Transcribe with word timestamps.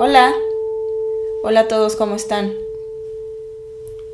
Hola. 0.00 0.32
Hola 1.42 1.60
a 1.60 1.68
todos, 1.68 1.96
¿cómo 1.96 2.14
están? 2.14 2.52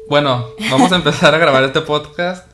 Bueno, 0.08 0.46
vamos 0.71 0.90
a 0.92 0.96
empezar 0.96 1.35
a 1.35 1.38
grabar 1.38 1.62
este 1.62 1.83
podcast. 1.83 2.51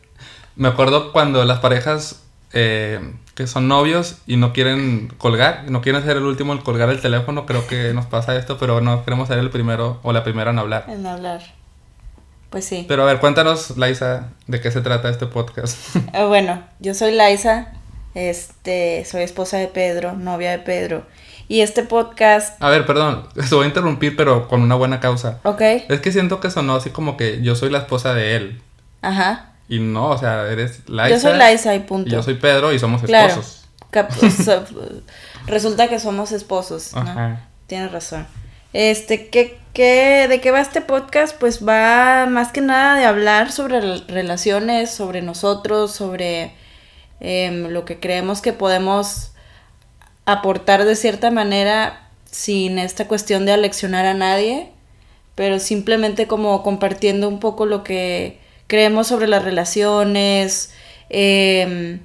Me 0.56 0.67
acuerdo 0.67 1.13
cuando 1.13 1.45
las 1.45 1.61
parejas 1.61 2.24
eh, 2.53 2.99
que 3.37 3.47
son 3.47 3.69
novios 3.69 4.17
y 4.27 4.37
no 4.37 4.53
quieren 4.53 5.13
colgar, 5.17 5.71
no 5.71 5.81
quieren 5.81 6.03
ser 6.03 6.17
el 6.17 6.24
último 6.24 6.54
en 6.54 6.58
colgar 6.58 6.90
el 6.90 7.01
teléfono, 7.01 7.47
creo 7.47 7.69
que 7.69 7.95
nos 7.95 8.06
pasa 8.06 8.35
esto, 8.35 8.58
pero 8.58 8.81
no 8.81 9.04
queremos 9.04 9.29
ser 9.29 9.38
el 9.38 9.51
primero 9.51 10.01
o 10.03 10.12
la 10.12 10.24
primera 10.24 10.51
en 10.51 10.58
hablar. 10.58 10.87
En 10.88 11.06
hablar. 11.06 11.40
Pues 12.51 12.65
sí. 12.65 12.85
Pero 12.88 13.04
a 13.04 13.06
ver, 13.06 13.21
cuéntanos, 13.21 13.78
Laisa, 13.78 14.31
de 14.49 14.60
qué 14.60 14.72
se 14.72 14.81
trata 14.81 15.08
este 15.08 15.26
podcast. 15.26 15.94
Eh, 16.15 16.24
bueno, 16.28 16.65
yo 16.80 16.95
soy 16.95 17.12
Laisa, 17.12 17.74
este, 18.16 19.05
soy 19.05 19.23
esposa 19.23 19.56
de 19.56 19.69
Pedro, 19.69 20.15
novia 20.15 20.51
de 20.51 20.59
Pedro. 20.59 21.05
Y 21.50 21.62
este 21.62 21.82
podcast... 21.82 22.62
A 22.62 22.70
ver, 22.70 22.86
perdón, 22.86 23.27
te 23.34 23.52
voy 23.56 23.64
a 23.64 23.66
interrumpir, 23.66 24.14
pero 24.14 24.46
con 24.46 24.62
una 24.62 24.77
buena 24.77 25.00
causa. 25.00 25.41
Ok. 25.42 25.60
Es 25.88 26.00
que 26.00 26.12
siento 26.12 26.38
que 26.38 26.48
sonó 26.48 26.77
así 26.77 26.91
como 26.91 27.16
que 27.16 27.42
yo 27.42 27.56
soy 27.56 27.70
la 27.70 27.78
esposa 27.78 28.14
de 28.14 28.36
él. 28.36 28.62
Ajá. 29.02 29.50
Y 29.68 29.80
no, 29.80 30.10
o 30.10 30.16
sea, 30.16 30.46
eres 30.46 30.88
Laisa. 30.88 31.16
Yo 31.16 31.20
soy 31.20 31.36
Laisa 31.36 31.74
y 31.74 31.80
punto. 31.80 32.08
Y 32.08 32.12
yo 32.12 32.22
soy 32.22 32.34
Pedro 32.34 32.72
y 32.72 32.78
somos 32.78 33.02
esposos. 33.02 33.64
Resulta 35.48 35.88
que 35.88 35.98
somos 35.98 36.30
esposos, 36.30 36.94
¿no? 36.94 37.00
Ajá. 37.00 37.41
Tienes 37.66 37.91
razón. 37.91 38.28
Este, 38.72 39.27
¿qué, 39.28 39.58
qué, 39.72 40.27
¿de 40.28 40.41
qué 40.41 40.52
va 40.52 40.60
este 40.60 40.80
podcast? 40.82 41.36
Pues 41.36 41.66
va 41.66 42.27
más 42.30 42.52
que 42.52 42.60
nada 42.60 42.96
de 42.96 43.06
hablar 43.06 43.50
sobre 43.50 43.80
rel- 43.80 44.06
relaciones, 44.06 44.92
sobre 44.92 45.20
nosotros, 45.20 45.91
sobre 45.91 46.55
em, 47.19 47.66
lo 47.70 47.84
que 47.84 47.98
creemos 47.98 48.41
que 48.41 48.52
podemos 48.52 49.30
aportar 50.33 50.84
de 50.84 50.97
cierta 50.97 51.30
manera 51.30 52.09
sin 52.30 52.78
esta 52.78 53.09
cuestión 53.09 53.47
de 53.47 53.53
aleccionar 53.53 54.06
a 54.06 54.14
nadie, 54.14 54.70
pero 55.34 55.59
simplemente 55.59 56.27
como 56.27 56.62
compartiendo 56.62 57.28
un 57.28 57.41
poco 57.41 57.67
lo 57.67 57.83
que 57.83 58.41
creemos 58.67 59.09
sobre 59.09 59.27
las 59.27 59.42
relaciones, 59.45 60.72
em, 61.09 62.00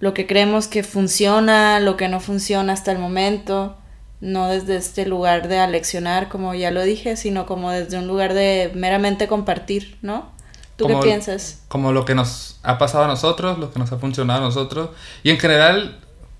lo 0.00 0.14
que 0.14 0.26
creemos 0.26 0.68
que 0.68 0.82
funciona, 0.82 1.80
lo 1.80 1.96
que 1.96 2.08
no 2.08 2.20
funciona 2.20 2.72
hasta 2.72 2.92
el 2.92 2.98
momento, 2.98 3.76
no 4.20 4.48
desde 4.48 4.76
este 4.76 5.06
lugar 5.06 5.48
de 5.48 5.58
aleccionar, 5.58 6.28
como 6.28 6.54
ya 6.54 6.70
lo 6.70 6.82
dije, 6.82 7.16
sino 7.16 7.46
como 7.46 7.70
desde 7.70 7.98
un 7.98 8.06
lugar 8.06 8.34
de 8.34 8.70
meramente 8.74 9.28
compartir, 9.28 9.98
¿no? 10.02 10.30
¿Tú 10.76 10.84
Como- 10.84 11.00
qué 11.00 11.08
piensas? 11.08 11.62
Como 11.68 11.92
lo 11.92 12.04
que 12.04 12.14
nos 12.14 12.60
ha 12.62 12.78
pasado 12.78 13.04
a 13.04 13.08
nosotros, 13.08 13.58
lo 13.58 13.72
que 13.72 13.78
nos 13.80 13.90
ha 13.92 13.98
funcionado 13.98 14.40
a 14.40 14.44
nosotros. 14.44 14.90
Y 15.24 15.30
en 15.30 15.38
general, 15.38 15.98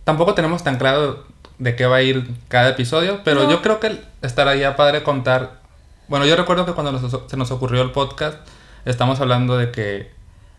tampoco 0.08 0.32
tenemos 0.32 0.64
tan 0.64 0.78
claro 0.78 1.22
de 1.58 1.76
qué 1.76 1.84
va 1.84 1.96
a 1.96 2.02
ir 2.02 2.26
cada 2.48 2.70
episodio, 2.70 3.20
pero 3.24 3.42
No. 3.44 3.50
yo 3.50 3.60
creo 3.60 3.78
que 3.78 4.00
estaría 4.22 4.74
padre 4.74 5.02
contar. 5.02 5.60
Bueno, 6.08 6.24
yo 6.24 6.34
recuerdo 6.34 6.64
que 6.64 6.72
cuando 6.72 6.92
nos- 6.92 7.20
se 7.30 7.36
nos 7.36 7.50
ocurrió 7.50 7.82
el 7.82 7.90
podcast, 7.90 8.38
estamos 8.86 9.20
hablando 9.20 9.58
de 9.58 9.70
que. 9.70 10.10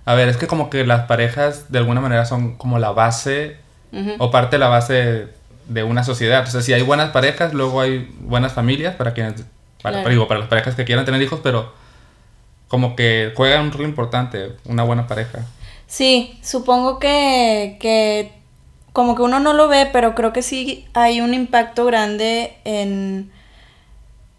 A 0.05 0.13
ver, 0.13 0.29
es 0.29 0.37
que 0.37 0.45
como 0.45 0.69
que 0.69 0.85
las 0.85 1.07
parejas 1.07 1.71
de 1.71 1.79
alguna 1.79 1.99
manera 1.99 2.25
son 2.27 2.57
como 2.57 2.77
la 2.77 2.91
base 2.91 3.57
o 4.19 4.29
parte 4.29 4.57
de 4.57 4.59
la 4.59 4.67
base 4.69 5.27
de 5.67 5.83
una 5.83 6.03
sociedad. 6.03 6.43
O 6.43 6.51
sea, 6.51 6.61
si 6.61 6.73
hay 6.73 6.83
buenas 6.83 7.09
parejas, 7.09 7.55
luego 7.55 7.81
hay 7.81 8.07
buenas 8.21 8.53
familias 8.53 8.93
para 8.95 9.15
quienes, 9.15 9.33
para, 9.81 9.95
Claro. 9.97 10.09
digo, 10.11 10.27
para 10.27 10.41
las 10.41 10.49
parejas 10.49 10.75
que 10.75 10.85
quieran 10.85 11.05
tener 11.05 11.19
hijos, 11.23 11.39
pero 11.41 11.73
como 12.67 12.95
que 12.95 13.33
juega 13.35 13.59
un 13.61 13.71
rol 13.71 13.85
importante 13.85 14.53
una 14.65 14.83
buena 14.83 15.07
pareja. 15.07 15.39
Sí, 15.87 16.39
supongo 16.43 16.99
que, 16.99 17.77
que 17.81 18.38
como 18.99 19.15
que 19.15 19.21
uno 19.21 19.39
no 19.39 19.53
lo 19.53 19.69
ve, 19.69 19.85
pero 19.85 20.13
creo 20.13 20.33
que 20.33 20.41
sí 20.41 20.85
hay 20.93 21.21
un 21.21 21.33
impacto 21.33 21.85
grande 21.85 22.57
en... 22.65 23.31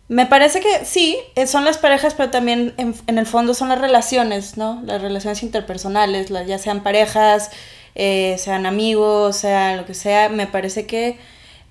Me 0.09 0.27
parece 0.27 0.61
que 0.61 0.85
sí, 0.85 1.17
eh, 1.35 1.47
son 1.47 1.65
las 1.65 1.79
parejas, 1.79 2.13
pero 2.13 2.29
también 2.29 2.75
en, 2.77 3.19
el 3.19 3.25
fondo 3.25 3.55
son 3.55 3.71
las 3.71 3.81
relaciones, 3.81 4.59
¿no? 4.59 4.83
Las 4.85 5.01
relaciones 5.01 5.43
interpersonales, 5.43 6.29
las, 6.29 6.47
ya 6.47 6.59
sean 6.59 6.83
parejas, 6.83 7.51
eh, 7.95 8.37
sean 8.39 8.67
amigos, 8.67 9.35
sea 9.37 9.77
lo 9.77 9.87
que 9.87 9.95
sea. 9.95 10.29
Me 10.29 10.47
parece 10.47 10.85
que 10.85 11.19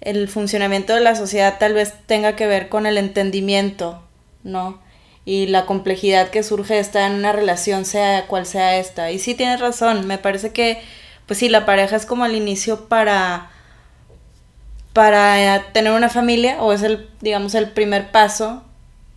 el 0.01 0.27
funcionamiento 0.27 0.95
de 0.95 1.01
la 1.01 1.13
sociedad 1.13 1.59
tal 1.59 1.73
vez 1.73 1.93
tenga 2.07 2.35
que 2.35 2.47
ver 2.47 2.69
con 2.69 2.87
el 2.87 2.97
entendimiento, 2.97 4.01
¿no? 4.43 4.81
Y 5.25 5.45
la 5.45 5.67
complejidad 5.67 6.29
que 6.29 6.41
surge 6.41 6.79
estar 6.79 7.11
en 7.11 7.19
una 7.19 7.33
relación, 7.33 7.85
sea 7.85 8.25
cual 8.25 8.47
sea 8.47 8.79
esta. 8.79 9.11
Y 9.11 9.19
sí 9.19 9.35
tienes 9.35 9.59
razón, 9.59 10.07
me 10.07 10.17
parece 10.17 10.53
que, 10.53 10.81
pues 11.29 11.37
sí, 11.37 11.47
la 11.47 11.63
pareja 11.63 11.95
es 11.95 12.07
como 12.07 12.25
el 12.25 12.33
inicio 12.33 12.87
para 12.87 13.51
para 14.93 15.57
eh, 15.57 15.63
tener 15.73 15.93
una 15.93 16.09
familia 16.09 16.59
o 16.59 16.73
es 16.73 16.81
el 16.81 17.07
digamos 17.21 17.53
el 17.53 17.69
primer 17.69 18.09
paso 18.09 18.63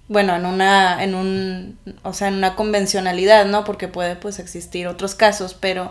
bueno 0.08 0.36
en 0.36 0.44
una 0.44 1.02
en 1.02 1.14
un 1.14 1.78
o 2.02 2.12
sea 2.12 2.28
en 2.28 2.34
una 2.34 2.54
convencionalidad 2.54 3.46
no 3.46 3.64
porque 3.64 3.88
puede 3.88 4.14
pues 4.14 4.38
existir 4.40 4.88
otros 4.88 5.14
casos 5.14 5.54
pero 5.54 5.90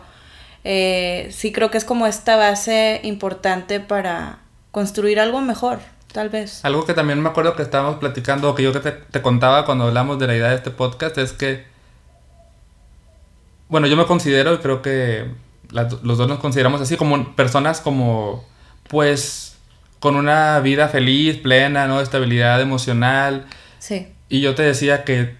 eh, 0.63 1.27
sí 1.31 1.51
creo 1.51 1.71
que 1.71 1.79
es 1.79 1.85
como 1.85 2.05
esta 2.05 2.35
base 2.35 2.99
importante 3.01 3.79
para 3.79 4.37
construir 4.69 5.19
algo 5.19 5.41
mejor 5.41 5.79
tal 6.13 6.29
vez. 6.29 6.63
Algo 6.63 6.85
que 6.85 6.93
también 6.93 7.19
me 7.19 7.29
acuerdo 7.29 7.55
que 7.55 7.63
estábamos 7.63 7.95
platicando, 7.95 8.51
o 8.51 8.53
que 8.53 8.61
yo 8.61 8.79
te, 8.79 8.91
te 8.91 9.21
contaba 9.23 9.65
cuando 9.65 9.85
hablamos 9.85 10.19
de 10.19 10.27
la 10.27 10.35
idea 10.35 10.49
de 10.49 10.55
este 10.55 10.69
podcast, 10.69 11.17
es 11.17 11.31
que, 11.31 11.65
bueno, 13.69 13.87
yo 13.87 13.95
me 13.95 14.05
considero, 14.05 14.53
y 14.53 14.57
creo 14.57 14.81
que 14.81 15.25
los 15.71 16.17
dos 16.17 16.27
nos 16.27 16.39
consideramos 16.39 16.81
así, 16.81 16.97
como 16.97 17.35
personas 17.35 17.81
como, 17.81 18.45
pues, 18.89 19.57
con 19.99 20.15
una 20.15 20.59
vida 20.59 20.87
feliz, 20.89 21.37
plena, 21.37 21.87
¿no? 21.87 22.01
Estabilidad 22.01 22.59
emocional. 22.61 23.45
sí 23.79 24.07
Y 24.29 24.41
yo 24.41 24.55
te 24.55 24.63
decía 24.63 25.03
que 25.03 25.35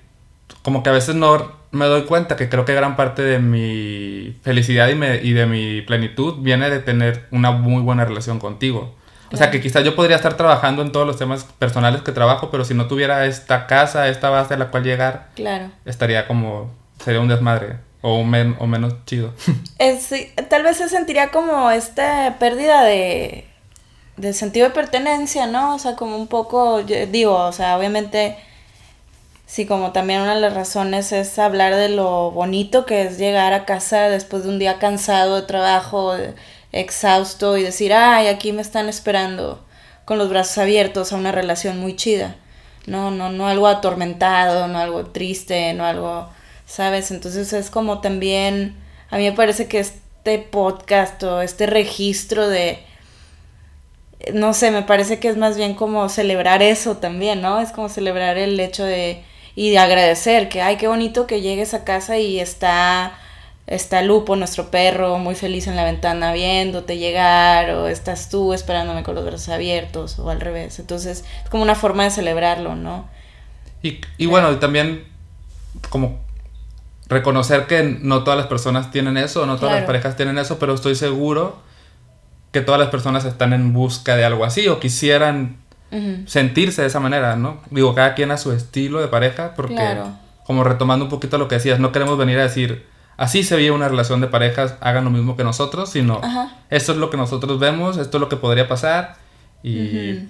como 0.61 0.83
que 0.83 0.89
a 0.89 0.93
veces 0.93 1.15
no 1.15 1.59
me 1.71 1.85
doy 1.85 2.03
cuenta 2.03 2.35
que 2.35 2.49
creo 2.49 2.65
que 2.65 2.73
gran 2.75 2.95
parte 2.95 3.21
de 3.23 3.39
mi 3.39 4.35
felicidad 4.43 4.89
y, 4.89 4.95
me- 4.95 5.21
y 5.23 5.31
de 5.33 5.45
mi 5.45 5.81
plenitud 5.81 6.35
viene 6.41 6.69
de 6.69 6.79
tener 6.79 7.27
una 7.31 7.51
muy 7.51 7.81
buena 7.81 8.03
relación 8.05 8.39
contigo. 8.39 8.93
O 9.33 9.37
sea 9.37 9.49
que 9.49 9.61
quizás 9.61 9.85
yo 9.85 9.95
podría 9.95 10.17
estar 10.17 10.35
trabajando 10.35 10.81
en 10.81 10.91
todos 10.91 11.07
los 11.07 11.17
temas 11.17 11.45
personales 11.57 12.01
que 12.01 12.11
trabajo, 12.11 12.51
pero 12.51 12.65
si 12.65 12.73
no 12.73 12.87
tuviera 12.87 13.25
esta 13.25 13.65
casa, 13.65 14.09
esta 14.09 14.29
base 14.29 14.55
a 14.55 14.57
la 14.57 14.67
cual 14.67 14.83
llegar, 14.83 15.29
claro 15.35 15.71
estaría 15.85 16.27
como, 16.27 16.69
sería 17.03 17.21
un 17.21 17.29
desmadre 17.29 17.77
o, 18.01 18.23
men- 18.23 18.55
o 18.59 18.67
menos 18.67 18.93
chido. 19.05 19.33
Es- 19.79 20.03
sí, 20.03 20.27
tal 20.49 20.63
vez 20.63 20.77
se 20.77 20.89
sentiría 20.89 21.29
como 21.31 21.71
esta 21.71 22.37
pérdida 22.39 22.83
de, 22.83 23.45
de 24.17 24.33
sentido 24.33 24.67
de 24.69 24.75
pertenencia, 24.75 25.47
¿no? 25.47 25.75
O 25.75 25.79
sea, 25.79 25.95
como 25.95 26.17
un 26.17 26.27
poco, 26.27 26.83
digo, 26.83 27.35
o 27.37 27.51
sea, 27.53 27.77
obviamente, 27.77 28.37
sí, 29.45 29.65
como 29.65 29.91
también 29.91 30.21
una 30.21 30.35
de 30.35 30.41
las 30.41 30.53
razones 30.53 31.11
es 31.11 31.37
hablar 31.39 31.75
de 31.75 31.89
lo 31.89 32.31
bonito 32.31 32.85
que 32.85 33.03
es 33.03 33.17
llegar 33.17 33.53
a 33.53 33.65
casa 33.65 34.09
después 34.09 34.43
de 34.43 34.49
un 34.49 34.59
día 34.59 34.79
cansado 34.79 35.35
de 35.35 35.41
trabajo, 35.47 36.13
exhausto 36.71 37.57
y 37.57 37.63
decir, 37.63 37.93
ay, 37.93 38.27
aquí 38.27 38.53
me 38.53 38.61
están 38.61 38.87
esperando 38.89 39.63
con 40.05 40.17
los 40.17 40.29
brazos 40.29 40.57
abiertos 40.59 41.11
a 41.11 41.17
una 41.17 41.31
relación 41.31 41.79
muy 41.79 41.95
chida. 41.95 42.35
No, 42.87 43.11
no, 43.11 43.29
no 43.29 43.47
algo 43.47 43.67
atormentado, 43.67 44.67
no 44.67 44.79
algo 44.79 45.05
triste, 45.07 45.73
no 45.73 45.85
algo, 45.85 46.29
¿sabes? 46.71 47.11
Entonces 47.11 47.51
es 47.51 47.69
como 47.69 47.99
también, 47.99 48.77
a 49.09 49.17
mí 49.17 49.23
me 49.23 49.33
parece 49.33 49.67
que 49.67 49.79
este 49.79 50.39
podcast 50.39 51.21
o 51.23 51.41
este 51.41 51.65
registro 51.65 52.47
de, 52.47 52.79
no 54.33 54.53
sé, 54.53 54.71
me 54.71 54.81
parece 54.81 55.19
que 55.19 55.27
es 55.27 55.35
más 55.35 55.57
bien 55.57 55.73
como 55.73 56.07
celebrar 56.07 56.63
eso 56.63 56.95
también, 56.95 57.41
¿no? 57.41 57.59
Es 57.59 57.73
como 57.73 57.89
celebrar 57.89 58.37
el 58.37 58.57
hecho 58.57 58.85
de, 58.85 59.21
y 59.53 59.71
de 59.71 59.79
agradecer 59.79 60.47
que, 60.47 60.61
ay, 60.61 60.77
qué 60.77 60.87
bonito 60.87 61.27
que 61.27 61.41
llegues 61.41 61.73
a 61.73 61.83
casa 61.83 62.17
y 62.19 62.39
está, 62.39 63.19
está 63.67 64.01
Lupo, 64.01 64.37
nuestro 64.37 64.71
perro, 64.71 65.17
muy 65.17 65.35
feliz 65.35 65.67
en 65.67 65.75
la 65.75 65.83
ventana 65.83 66.31
viéndote 66.31 66.97
llegar, 66.97 67.71
o 67.71 67.87
estás 67.89 68.29
tú 68.29 68.53
esperándome 68.53 69.03
con 69.03 69.15
los 69.15 69.25
brazos 69.25 69.49
abiertos, 69.49 70.19
o 70.19 70.29
al 70.29 70.39
revés. 70.39 70.79
Entonces, 70.79 71.25
es 71.43 71.49
como 71.49 71.63
una 71.63 71.75
forma 71.75 72.05
de 72.05 72.11
celebrarlo, 72.11 72.77
¿no? 72.77 73.09
Y, 73.83 73.99
y 74.17 74.27
bueno, 74.27 74.53
y 74.53 74.55
también 74.55 75.03
como 75.89 76.30
reconocer 77.11 77.67
que 77.67 77.83
no 78.01 78.23
todas 78.23 78.37
las 78.37 78.47
personas 78.47 78.89
tienen 78.89 79.17
eso, 79.17 79.45
no 79.45 79.57
todas 79.57 79.75
las 79.75 79.83
parejas 79.85 80.15
tienen 80.15 80.37
eso, 80.39 80.57
pero 80.57 80.73
estoy 80.73 80.95
seguro 80.95 81.59
que 82.51 82.61
todas 82.61 82.79
las 82.79 82.89
personas 82.89 83.25
están 83.25 83.53
en 83.53 83.73
busca 83.73 84.15
de 84.15 84.25
algo 84.25 84.43
así 84.45 84.67
o 84.67 84.79
quisieran 84.79 85.57
sentirse 86.25 86.81
de 86.81 86.87
esa 86.87 87.01
manera, 87.01 87.35
¿no? 87.35 87.57
Digo, 87.69 87.93
cada 87.93 88.15
quien 88.15 88.31
a 88.31 88.37
su 88.37 88.53
estilo 88.53 89.01
de 89.01 89.09
pareja, 89.09 89.53
porque 89.55 89.75
Claro. 89.75 90.11
como 90.45 90.63
retomando 90.63 91.03
un 91.05 91.11
poquito 91.11 91.37
lo 91.37 91.47
que 91.49 91.55
decías, 91.55 91.79
no 91.79 91.91
queremos 91.91 92.17
venir 92.17 92.39
a 92.39 92.43
decir, 92.43 92.85
así 93.17 93.43
se 93.43 93.57
veía 93.57 93.73
una 93.73 93.89
relación 93.89 94.21
de 94.21 94.27
parejas, 94.27 94.75
hagan 94.79 95.03
lo 95.03 95.09
mismo 95.11 95.35
que 95.35 95.43
nosotros, 95.43 95.89
sino 95.89 96.21
Ajá. 96.23 96.55
esto 96.69 96.93
es 96.93 96.97
lo 96.97 97.09
que 97.09 97.17
nosotros 97.17 97.59
vemos, 97.59 97.97
esto 97.97 98.17
es 98.17 98.21
lo 98.21 98.29
que 98.29 98.37
podría 98.37 98.69
pasar 98.69 99.15
y 99.63 100.13
Ujú. 100.13 100.27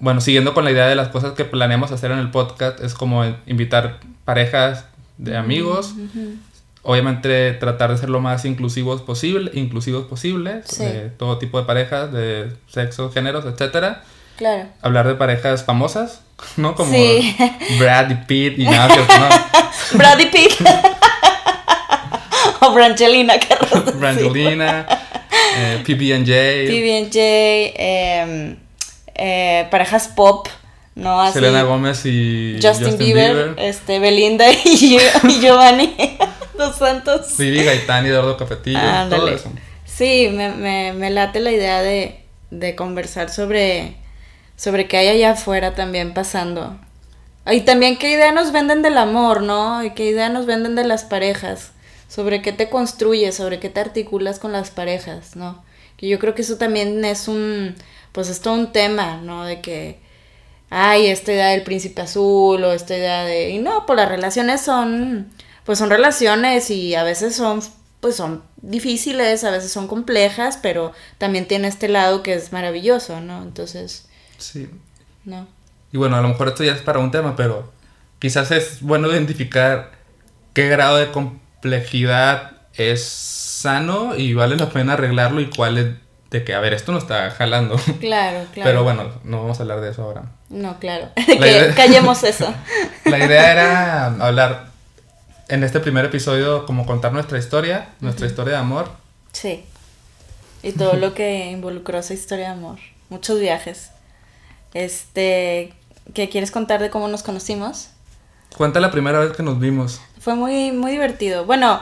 bueno, 0.00 0.20
siguiendo 0.20 0.52
con 0.52 0.64
la 0.64 0.70
idea 0.72 0.86
de 0.86 0.94
las 0.94 1.08
cosas 1.08 1.32
que 1.32 1.44
planeamos 1.46 1.90
hacer 1.90 2.10
en 2.10 2.18
el 2.18 2.30
podcast, 2.30 2.80
es 2.80 2.92
como 2.94 3.24
invitar 3.46 3.98
parejas 4.26 4.84
de 5.18 5.36
amigos, 5.36 5.94
obviamente 6.82 7.52
tratar 7.54 7.90
de 7.90 7.98
ser 7.98 8.08
lo 8.08 8.20
más 8.20 8.44
inclusivos 8.44 9.02
posible, 9.02 9.50
inclusivos 9.54 10.06
posible, 10.06 10.62
Sí. 10.64 10.84
de 10.84 11.10
todo 11.10 11.38
tipo 11.38 11.58
de 11.60 11.66
parejas, 11.66 12.12
de 12.12 12.50
sexos, 12.68 13.12
géneros, 13.12 13.44
etcétera. 13.44 14.02
Claro. 14.36 14.68
Hablar 14.82 15.08
de 15.08 15.14
parejas 15.16 15.64
famosas, 15.64 16.22
¿no? 16.56 16.74
Como 16.74 16.92
Sí. 16.92 17.36
Brad 17.78 18.10
y 18.10 18.14
Pitt 18.26 18.58
y 18.58 18.64
nada, 18.64 18.94
no. 18.96 19.04
Brady 19.98 20.26
Pitt. 20.26 20.52
o 22.60 22.72
Brangelina, 22.72 23.34
raro. 23.34 23.92
Brangelina, 23.98 24.86
eh, 25.56 25.82
PB&J, 25.84 26.68
PB&J, 26.68 27.18
em, 27.76 28.56
eh, 29.14 29.66
parejas 29.70 30.08
pop, 30.08 30.46
¿no? 30.98 31.20
Así, 31.20 31.34
Selena 31.34 31.62
Gómez 31.62 32.04
y 32.04 32.58
Justin, 32.62 32.98
Bieber, 32.98 33.54
este, 33.56 34.00
Belinda 34.00 34.50
y, 34.50 34.98
y 35.28 35.40
Giovanni 35.40 35.94
Dos 36.58 36.76
Santos. 36.76 37.36
Vivi 37.38 37.62
Gaitán 37.62 38.04
y 38.04 38.08
Eduardo 38.08 38.36
Capetillo, 38.36 38.80
todo 38.80 38.90
Ándale. 38.90 39.34
eso. 39.34 39.50
Sí, 39.84 40.28
me, 40.32 40.50
me, 40.50 40.92
me 40.92 41.10
late 41.10 41.38
la 41.40 41.52
idea 41.52 41.80
de, 41.82 42.24
de 42.50 42.74
conversar 42.74 43.30
sobre, 43.30 43.96
sobre 44.56 44.88
qué 44.88 44.96
hay 44.98 45.08
allá 45.08 45.32
afuera 45.32 45.74
también 45.74 46.14
pasando. 46.14 46.76
Y 47.50 47.60
también 47.62 47.96
qué 47.96 48.10
idea 48.10 48.32
nos 48.32 48.52
venden 48.52 48.82
del 48.82 48.98
amor, 48.98 49.42
¿no? 49.42 49.82
Y 49.84 49.90
qué 49.92 50.04
idea 50.04 50.28
nos 50.28 50.46
venden 50.46 50.74
de 50.74 50.84
las 50.84 51.04
parejas. 51.04 51.70
Sobre 52.08 52.42
qué 52.42 52.52
te 52.52 52.68
construyes, 52.68 53.36
sobre 53.36 53.60
qué 53.60 53.70
te 53.70 53.80
articulas 53.80 54.38
con 54.38 54.50
las 54.52 54.70
parejas, 54.70 55.36
¿no? 55.36 55.62
Que 55.96 56.08
yo 56.08 56.18
creo 56.18 56.34
que 56.34 56.42
eso 56.42 56.56
también 56.56 57.04
es 57.04 57.28
un, 57.28 57.74
pues 58.12 58.28
es 58.28 58.40
todo 58.40 58.54
un 58.54 58.72
tema, 58.72 59.20
¿no? 59.22 59.44
De 59.44 59.60
que, 59.60 60.00
ay, 60.70 61.06
esta 61.06 61.32
idea 61.32 61.48
del 61.48 61.62
príncipe 61.62 62.02
azul 62.02 62.62
o 62.64 62.72
esta 62.72 62.96
idea 62.96 63.24
de... 63.24 63.50
Y 63.50 63.58
no, 63.58 63.86
pues 63.86 63.96
las 63.96 64.08
relaciones 64.08 64.60
son, 64.60 65.28
pues 65.64 65.78
son 65.78 65.90
relaciones 65.90 66.70
y 66.70 66.94
a 66.94 67.02
veces 67.04 67.34
son, 67.36 67.62
pues 68.00 68.16
son 68.16 68.42
difíciles, 68.62 69.44
a 69.44 69.50
veces 69.50 69.70
son 69.72 69.88
complejas, 69.88 70.58
pero 70.60 70.92
también 71.18 71.46
tiene 71.48 71.68
este 71.68 71.88
lado 71.88 72.22
que 72.22 72.34
es 72.34 72.52
maravilloso, 72.52 73.20
¿no? 73.20 73.42
Entonces, 73.42 74.06
Sí. 74.38 74.68
no. 75.24 75.46
Y 75.92 75.96
bueno, 75.96 76.16
a 76.16 76.20
lo 76.20 76.28
mejor 76.28 76.48
esto 76.48 76.64
ya 76.64 76.72
es 76.72 76.82
para 76.82 76.98
un 76.98 77.10
tema, 77.10 77.34
pero 77.34 77.72
quizás 78.18 78.50
es 78.50 78.82
bueno 78.82 79.10
identificar 79.10 79.92
qué 80.52 80.68
grado 80.68 80.98
de 80.98 81.10
complejidad 81.10 82.52
es 82.74 83.02
sano 83.04 84.14
y 84.16 84.34
vale 84.34 84.56
la 84.56 84.70
pena 84.70 84.92
arreglarlo 84.94 85.40
y 85.40 85.48
cuál 85.50 85.78
es 85.78 85.86
de 86.30 86.44
que, 86.44 86.54
a 86.54 86.60
ver, 86.60 86.74
esto 86.74 86.92
no 86.92 86.98
está 86.98 87.30
jalando. 87.30 87.76
Claro, 88.00 88.46
claro. 88.52 88.68
Pero 88.70 88.84
bueno, 88.84 89.04
no 89.24 89.40
vamos 89.42 89.58
a 89.58 89.62
hablar 89.62 89.80
de 89.80 89.90
eso 89.90 90.02
ahora. 90.02 90.24
No, 90.50 90.78
claro. 90.78 91.08
La 91.16 91.24
que 91.26 91.34
idea- 91.36 91.74
callemos 91.74 92.22
eso. 92.24 92.52
La 93.04 93.18
idea 93.18 93.52
era 93.52 94.06
hablar 94.06 94.68
en 95.48 95.64
este 95.64 95.80
primer 95.80 96.04
episodio 96.04 96.66
como 96.66 96.84
contar 96.84 97.12
nuestra 97.12 97.38
historia, 97.38 97.88
nuestra 98.00 98.26
historia 98.26 98.52
de 98.54 98.58
amor. 98.60 98.90
Sí. 99.32 99.64
Y 100.62 100.72
todo 100.72 100.94
lo 100.94 101.14
que 101.14 101.46
involucró 101.50 101.98
esa 101.98 102.12
historia 102.14 102.46
de 102.46 102.52
amor. 102.52 102.78
Muchos 103.08 103.40
viajes. 103.40 103.90
Este, 104.74 105.72
¿qué 106.14 106.28
quieres 106.28 106.50
contar 106.50 106.80
de 106.80 106.90
cómo 106.90 107.08
nos 107.08 107.22
conocimos? 107.22 107.90
Cuenta 108.56 108.80
la 108.80 108.90
primera 108.90 109.18
vez 109.20 109.32
que 109.36 109.42
nos 109.42 109.58
vimos. 109.58 110.00
Fue 110.20 110.34
muy, 110.34 110.72
muy 110.72 110.90
divertido. 110.90 111.44
Bueno, 111.46 111.80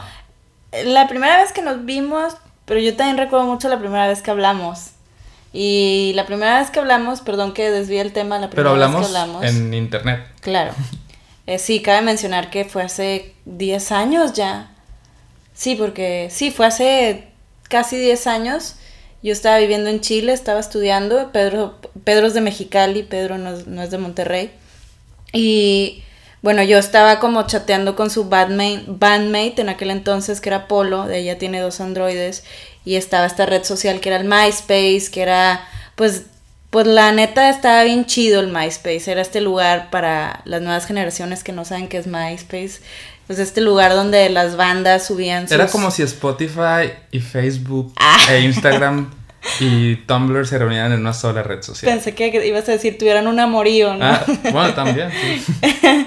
la 0.85 1.09
primera 1.09 1.39
vez 1.39 1.53
que 1.53 1.63
nos 1.63 1.85
vimos, 1.85 2.37
pero 2.67 2.79
yo 2.81 2.95
también 2.95 3.17
recuerdo 3.17 3.47
mucho 3.47 3.69
la 3.71 3.79
primera 3.79 4.07
vez 4.07 4.21
que 4.21 4.31
hablamos. 4.31 4.91
Y 5.53 6.13
la 6.15 6.27
primera 6.27 6.59
vez 6.61 6.71
que 6.71 6.81
hablamos, 6.81 7.23
perdón 7.23 7.55
que 7.55 7.71
desvíe 7.71 8.01
el 8.01 8.13
tema, 8.13 8.39
la 8.39 8.51
Pero 8.51 8.71
primera 8.71 8.71
hablamos, 8.87 9.01
vez 9.01 9.11
que 9.11 9.17
hablamos. 9.17 9.45
en 9.45 9.73
internet. 9.75 10.27
Claro. 10.41 10.73
Eh, 11.49 11.61
sí, 11.61 11.81
cabe 11.81 12.03
mencionar 12.03 12.51
que 12.51 12.65
fue 12.65 12.83
hace 12.83 13.33
10 13.45 13.93
años 13.93 14.33
ya. 14.33 14.73
Sí, 15.55 15.77
porque 15.77 16.27
sí, 16.29 16.51
fue 16.51 16.67
hace 16.67 17.29
casi 17.69 17.97
10 17.97 18.27
años. 18.27 18.75
Yo 19.23 19.33
estaba 19.33 19.59
viviendo 19.59 19.89
en 19.89 20.01
Chile, 20.01 20.33
estaba 20.33 20.59
estudiando. 20.59 21.31
Pedro, 21.31 21.79
Pedro 22.03 22.27
es 22.27 22.35
de 22.35 22.41
Mexicali, 22.41 23.05
Pedro 23.05 23.39
no 23.39 23.51
es, 23.51 23.69
no 23.69 23.81
es 23.81 23.93
de 23.93 23.99
Monterrey. 23.99 24.51
Y 25.33 26.03
bueno, 26.43 26.63
yo 26.63 26.79
estaba 26.79 27.19
como 27.19 27.47
chateando 27.47 27.97
con 27.97 28.11
su 28.11 28.29
bandmate, 28.29 28.85
bandmate 28.87 29.63
en 29.63 29.69
aquel 29.69 29.91
entonces, 29.91 30.41
que 30.41 30.49
era 30.51 30.69
Polo, 30.69 31.07
de 31.07 31.19
ella 31.19 31.39
tiene 31.39 31.61
dos 31.61 31.81
androides. 31.81 32.45
Y 32.85 32.95
estaba 32.97 33.27
esta 33.27 33.47
red 33.47 33.65
social 33.65 33.99
que 34.01 34.11
era 34.11 34.19
el 34.19 34.25
MySpace, 34.29 35.09
que 35.11 35.23
era, 35.23 35.67
pues, 35.97 36.23
pues 36.71 36.87
la 36.87 37.11
neta 37.11 37.49
estaba 37.51 37.83
bien 37.83 38.07
chido 38.07 38.39
el 38.41 38.53
MySpace. 38.53 39.11
Era 39.11 39.23
este 39.23 39.41
lugar 39.41 39.91
para 39.91 40.43
las 40.45 40.63
nuevas 40.63 40.87
generaciones 40.87 41.43
que 41.43 41.53
no 41.53 41.65
saben 41.65 41.89
qué 41.89 41.99
es 41.99 42.07
MySpace. 42.07 42.81
Pues 43.27 43.41
este 43.41 43.61
lugar 43.61 43.93
donde 43.95 44.29
las 44.31 44.57
bandas 44.57 45.05
subían 45.07 45.45
sus... 45.49 45.53
Era 45.53 45.67
como 45.67 45.91
si 45.91 46.05
Spotify 46.05 46.93
y 47.11 47.19
Facebook 47.19 47.93
Ah. 47.97 48.19
e 48.31 48.41
Instagram 48.43 49.11
y 49.61 49.97
Tumblr 49.97 50.47
se 50.47 50.59
reunieran 50.59 50.93
en 50.93 51.01
una 51.01 51.13
sola 51.13 51.43
red 51.43 51.63
social. 51.63 51.93
Pensé 51.93 52.15
que 52.15 52.47
ibas 52.47 52.69
a 52.69 52.73
decir 52.73 52.99
tuvieran 52.99 53.27
un 53.27 53.41
amorío, 53.41 53.95
¿no? 53.95 54.05
Ah, 54.05 54.25
bueno, 54.53 54.75
también, 54.75 55.11
sí. 55.11 55.57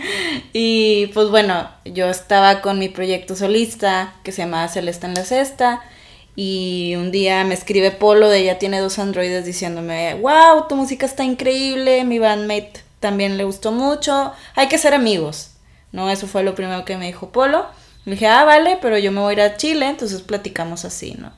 Y 0.54 1.08
pues 1.14 1.30
bueno, 1.30 1.70
yo 1.86 2.08
estaba 2.10 2.62
con 2.62 2.80
mi 2.80 2.90
proyecto 2.90 3.36
solista 3.36 4.14
que 4.24 4.32
se 4.32 4.42
llama 4.42 4.68
Celeste 4.68 5.06
en 5.06 5.14
la 5.14 5.24
Cesta. 5.24 5.82
Y 6.36 6.96
un 6.96 7.12
día 7.12 7.44
me 7.44 7.54
escribe 7.54 7.92
Polo 7.92 8.30
de 8.30 8.40
ella 8.40 8.60
tiene 8.60 8.80
dos 8.80 8.98
androides 8.98 9.46
diciéndome, 9.46 10.16
wow, 10.16 10.68
tu 10.70 10.76
música 10.76 11.06
está 11.06 11.24
increíble, 11.24 12.04
mi 12.06 12.18
bandmate 12.18 12.82
también 13.00 13.38
le 13.38 13.44
gustó 13.44 13.72
mucho, 13.72 14.34
hay 14.56 14.68
que 14.68 14.78
ser 14.78 14.94
amigos. 14.94 15.52
No, 15.92 16.10
eso 16.10 16.28
fue 16.28 16.44
lo 16.44 16.56
primero 16.56 16.86
que 16.86 16.98
me 16.98 17.08
dijo 17.08 17.32
Polo. 17.32 17.66
Le 18.06 18.14
dije, 18.14 18.28
ah, 18.28 18.46
vale, 18.46 18.78
pero 18.82 18.98
yo 18.98 19.12
me 19.12 19.20
voy 19.20 19.32
a 19.32 19.34
ir 19.34 19.42
a 19.42 19.58
Chile, 19.58 19.88
entonces 19.88 20.22
platicamos 20.22 20.86
así, 20.86 21.16
¿no? 21.18 21.32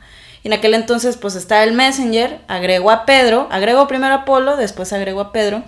Y 0.43 0.47
en 0.47 0.53
aquel 0.53 0.73
entonces 0.73 1.17
pues 1.17 1.35
estaba 1.35 1.63
el 1.63 1.73
Messenger, 1.73 2.39
agrego 2.47 2.91
a 2.91 3.05
Pedro, 3.05 3.47
agrego 3.51 3.87
primero 3.87 4.13
a 4.13 4.25
Polo, 4.25 4.57
después 4.57 4.91
agrego 4.93 5.21
a 5.21 5.31
Pedro. 5.31 5.63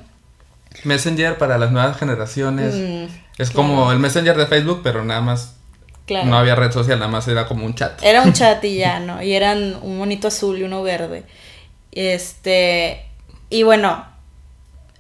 Messenger 0.84 1.38
para 1.38 1.58
las 1.58 1.72
nuevas 1.72 1.98
generaciones. 1.98 2.74
Mm, 2.75 3.06
es 3.38 3.52
como 3.52 3.92
el 3.92 4.00
Messenger 4.00 4.36
de 4.36 4.48
Facebook, 4.48 4.81
pero 4.84 5.04
nada 5.04 5.22
más 5.22 5.56
claro. 6.08 6.25
no 6.28 6.38
había 6.38 6.56
red 6.56 6.72
social, 6.72 7.00
nada 7.00 7.12
más 7.12 7.28
era 7.28 7.46
como 7.48 7.66
un 7.66 7.75
chat. 7.75 8.02
Era 8.04 8.24
un 8.24 8.34
chat 8.34 8.64
y 8.64 8.78
ya, 8.78 9.00
¿no? 9.02 9.22
Y 9.22 9.34
eran 9.34 9.78
un 9.81 9.98
monito 9.98 10.28
azul 10.28 10.58
y 10.58 10.64
uno 10.64 10.81
verde. 10.81 11.24
Este, 11.92 13.06
y 13.50 13.64
bueno, 13.64 14.06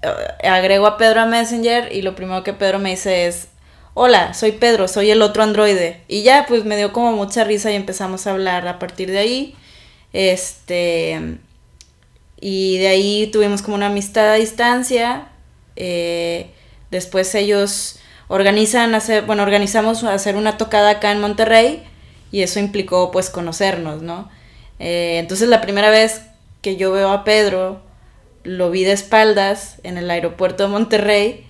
eh, 0.03 0.47
agrego 0.47 0.85
a 0.85 0.97
Pedro 0.97 1.21
a 1.21 1.25
Messenger 1.25 1.91
y 1.91 2.01
lo 2.01 2.15
primero 2.15 2.43
que 2.43 2.53
Pedro 2.53 2.77
me 2.77 2.91
dice 2.91 3.25
es, 3.27 3.47
hola, 3.93 4.33
soy 4.33 4.51
Pedro, 4.51 4.87
soy 4.87 5.11
el 5.11 5.21
otro 5.21 5.43
androide. 5.43 6.01
Y 6.07 6.23
ya, 6.23 6.45
pues 6.47 6.65
me 6.65 6.77
dio 6.77 6.93
como 6.93 7.11
mucha 7.13 7.43
risa 7.43 7.71
y 7.71 7.75
empezamos 7.75 8.27
a 8.27 8.31
hablar 8.31 8.67
a 8.67 8.79
partir 8.79 9.09
de 9.09 9.17
ahí. 9.17 9.55
Este, 10.13 11.39
y 12.39 12.77
de 12.77 12.87
ahí 12.87 13.29
tuvimos 13.31 13.61
como 13.61 13.75
una 13.75 13.87
amistad 13.87 14.31
a 14.31 14.35
distancia. 14.35 15.27
Eh, 15.75 16.51
después 16.91 17.33
ellos 17.35 17.99
organizan 18.27 18.95
hacer, 18.95 19.25
bueno, 19.25 19.43
organizamos 19.43 20.03
hacer 20.03 20.35
una 20.35 20.57
tocada 20.57 20.91
acá 20.91 21.11
en 21.11 21.19
Monterrey 21.19 21.83
y 22.31 22.41
eso 22.41 22.59
implicó 22.59 23.11
pues 23.11 23.29
conocernos, 23.29 24.01
¿no? 24.01 24.29
Eh, 24.79 25.17
entonces 25.19 25.49
la 25.49 25.61
primera 25.61 25.89
vez 25.89 26.21
que 26.61 26.77
yo 26.77 26.91
veo 26.91 27.11
a 27.11 27.23
Pedro, 27.23 27.81
lo 28.43 28.71
vi 28.71 28.83
de 28.83 28.91
espaldas 28.91 29.77
en 29.83 29.97
el 29.97 30.09
aeropuerto 30.09 30.63
de 30.63 30.69
Monterrey 30.69 31.45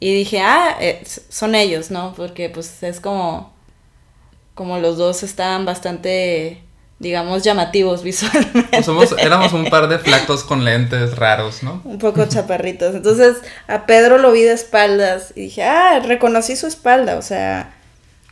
y 0.00 0.14
dije, 0.14 0.40
ah, 0.40 0.76
eh, 0.80 1.02
son 1.28 1.54
ellos, 1.54 1.90
¿no? 1.90 2.14
Porque 2.16 2.50
pues 2.50 2.82
es 2.82 3.00
como, 3.00 3.52
como 4.54 4.78
los 4.78 4.96
dos 4.96 5.22
estaban 5.22 5.64
bastante, 5.64 6.62
digamos, 7.02 7.42
llamativos 7.42 8.02
visualmente. 8.04 8.62
Pues 8.70 8.86
somos, 8.86 9.14
éramos 9.18 9.52
un 9.52 9.66
par 9.68 9.88
de 9.88 9.98
flacos 9.98 10.44
con 10.44 10.64
lentes 10.64 11.16
raros, 11.16 11.62
¿no? 11.62 11.82
Un 11.84 11.98
poco 11.98 12.24
chaparritos. 12.26 12.94
Entonces 12.94 13.36
a 13.66 13.84
Pedro 13.86 14.16
lo 14.18 14.32
vi 14.32 14.42
de 14.42 14.52
espaldas 14.52 15.32
y 15.36 15.42
dije, 15.42 15.64
ah, 15.64 15.98
reconocí 15.98 16.56
su 16.56 16.66
espalda, 16.66 17.16
o 17.18 17.22
sea, 17.22 17.74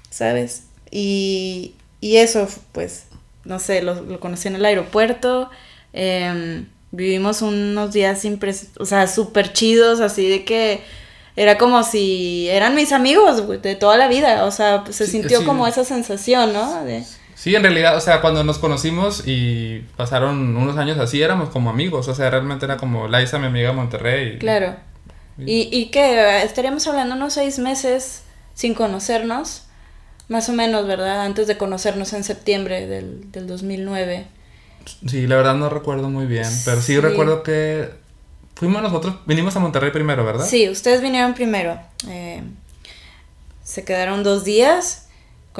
¿sabes? 0.08 0.64
Y, 0.90 1.74
y 2.00 2.16
eso, 2.16 2.48
pues, 2.72 3.04
no 3.44 3.58
sé, 3.58 3.82
lo, 3.82 3.94
lo 4.02 4.20
conocí 4.20 4.48
en 4.48 4.54
el 4.56 4.64
aeropuerto. 4.64 5.50
em, 5.92 6.66
vivimos 6.92 7.40
unos 7.42 7.92
días 7.92 8.24
impres 8.24 8.70
o 8.80 8.84
sea, 8.84 9.06
súper 9.06 9.52
chidos, 9.52 10.00
así 10.00 10.28
de 10.28 10.44
que 10.44 10.80
era 11.36 11.56
como 11.56 11.84
si 11.84 12.48
eran 12.50 12.74
mis 12.74 12.90
amigos 12.92 13.46
de 13.62 13.74
toda 13.76 13.96
la 13.96 14.08
vida. 14.08 14.44
O 14.44 14.50
sea, 14.50 14.84
se 14.90 15.06
Sí, 15.06 15.12
sintió 15.12 15.40
sí. 15.40 15.44
como 15.44 15.66
esa 15.68 15.84
sensación, 15.84 16.52
¿no? 16.52 16.84
De, 16.84 17.04
Sí, 17.40 17.54
en 17.56 17.62
realidad, 17.62 17.96
o 17.96 18.00
sea, 18.02 18.20
cuando 18.20 18.44
nos 18.44 18.58
conocimos 18.58 19.22
y 19.26 19.78
pasaron 19.96 20.54
unos 20.58 20.76
años 20.76 20.98
así, 20.98 21.22
éramos 21.22 21.48
como 21.48 21.70
amigos. 21.70 22.06
O 22.08 22.14
sea, 22.14 22.28
realmente 22.28 22.66
era 22.66 22.76
como 22.76 23.08
Laisa, 23.08 23.38
mi 23.38 23.46
amiga 23.46 23.70
de 23.70 23.74
Monterrey. 23.76 24.34
y- 24.34 24.38
Claro. 24.38 24.76
Y, 25.38 25.70
y 25.74 25.86
que 25.86 26.42
estaríamos 26.42 26.86
hablando 26.86 27.14
unos 27.14 27.32
seis 27.32 27.58
meses 27.58 28.24
sin 28.52 28.74
conocernos, 28.74 29.62
más 30.28 30.50
o 30.50 30.52
menos, 30.52 30.86
¿verdad? 30.86 31.22
Antes 31.22 31.46
de 31.46 31.56
conocernos 31.56 32.12
en 32.12 32.24
septiembre 32.24 32.86
del, 32.86 33.32
del 33.32 33.46
2009. 33.46 34.26
Sí, 35.06 35.26
la 35.26 35.36
verdad 35.36 35.54
no 35.54 35.70
recuerdo 35.70 36.10
muy 36.10 36.26
bien, 36.26 36.46
pero 36.66 36.82
sí, 36.82 36.92
Sí. 36.94 37.00
recuerdo 37.00 37.42
que 37.42 37.88
fuimos 38.54 38.82
nosotros, 38.82 39.14
vinimos 39.24 39.56
a 39.56 39.60
Monterrey 39.60 39.90
primero, 39.92 40.26
¿verdad? 40.26 40.44
Sí, 40.44 40.68
ustedes 40.68 41.00
vinieron 41.00 41.32
primero. 41.32 41.80
eh, 42.06 42.42
se 43.64 43.84
quedaron 43.84 44.22
dos 44.22 44.44
días, 44.44 45.06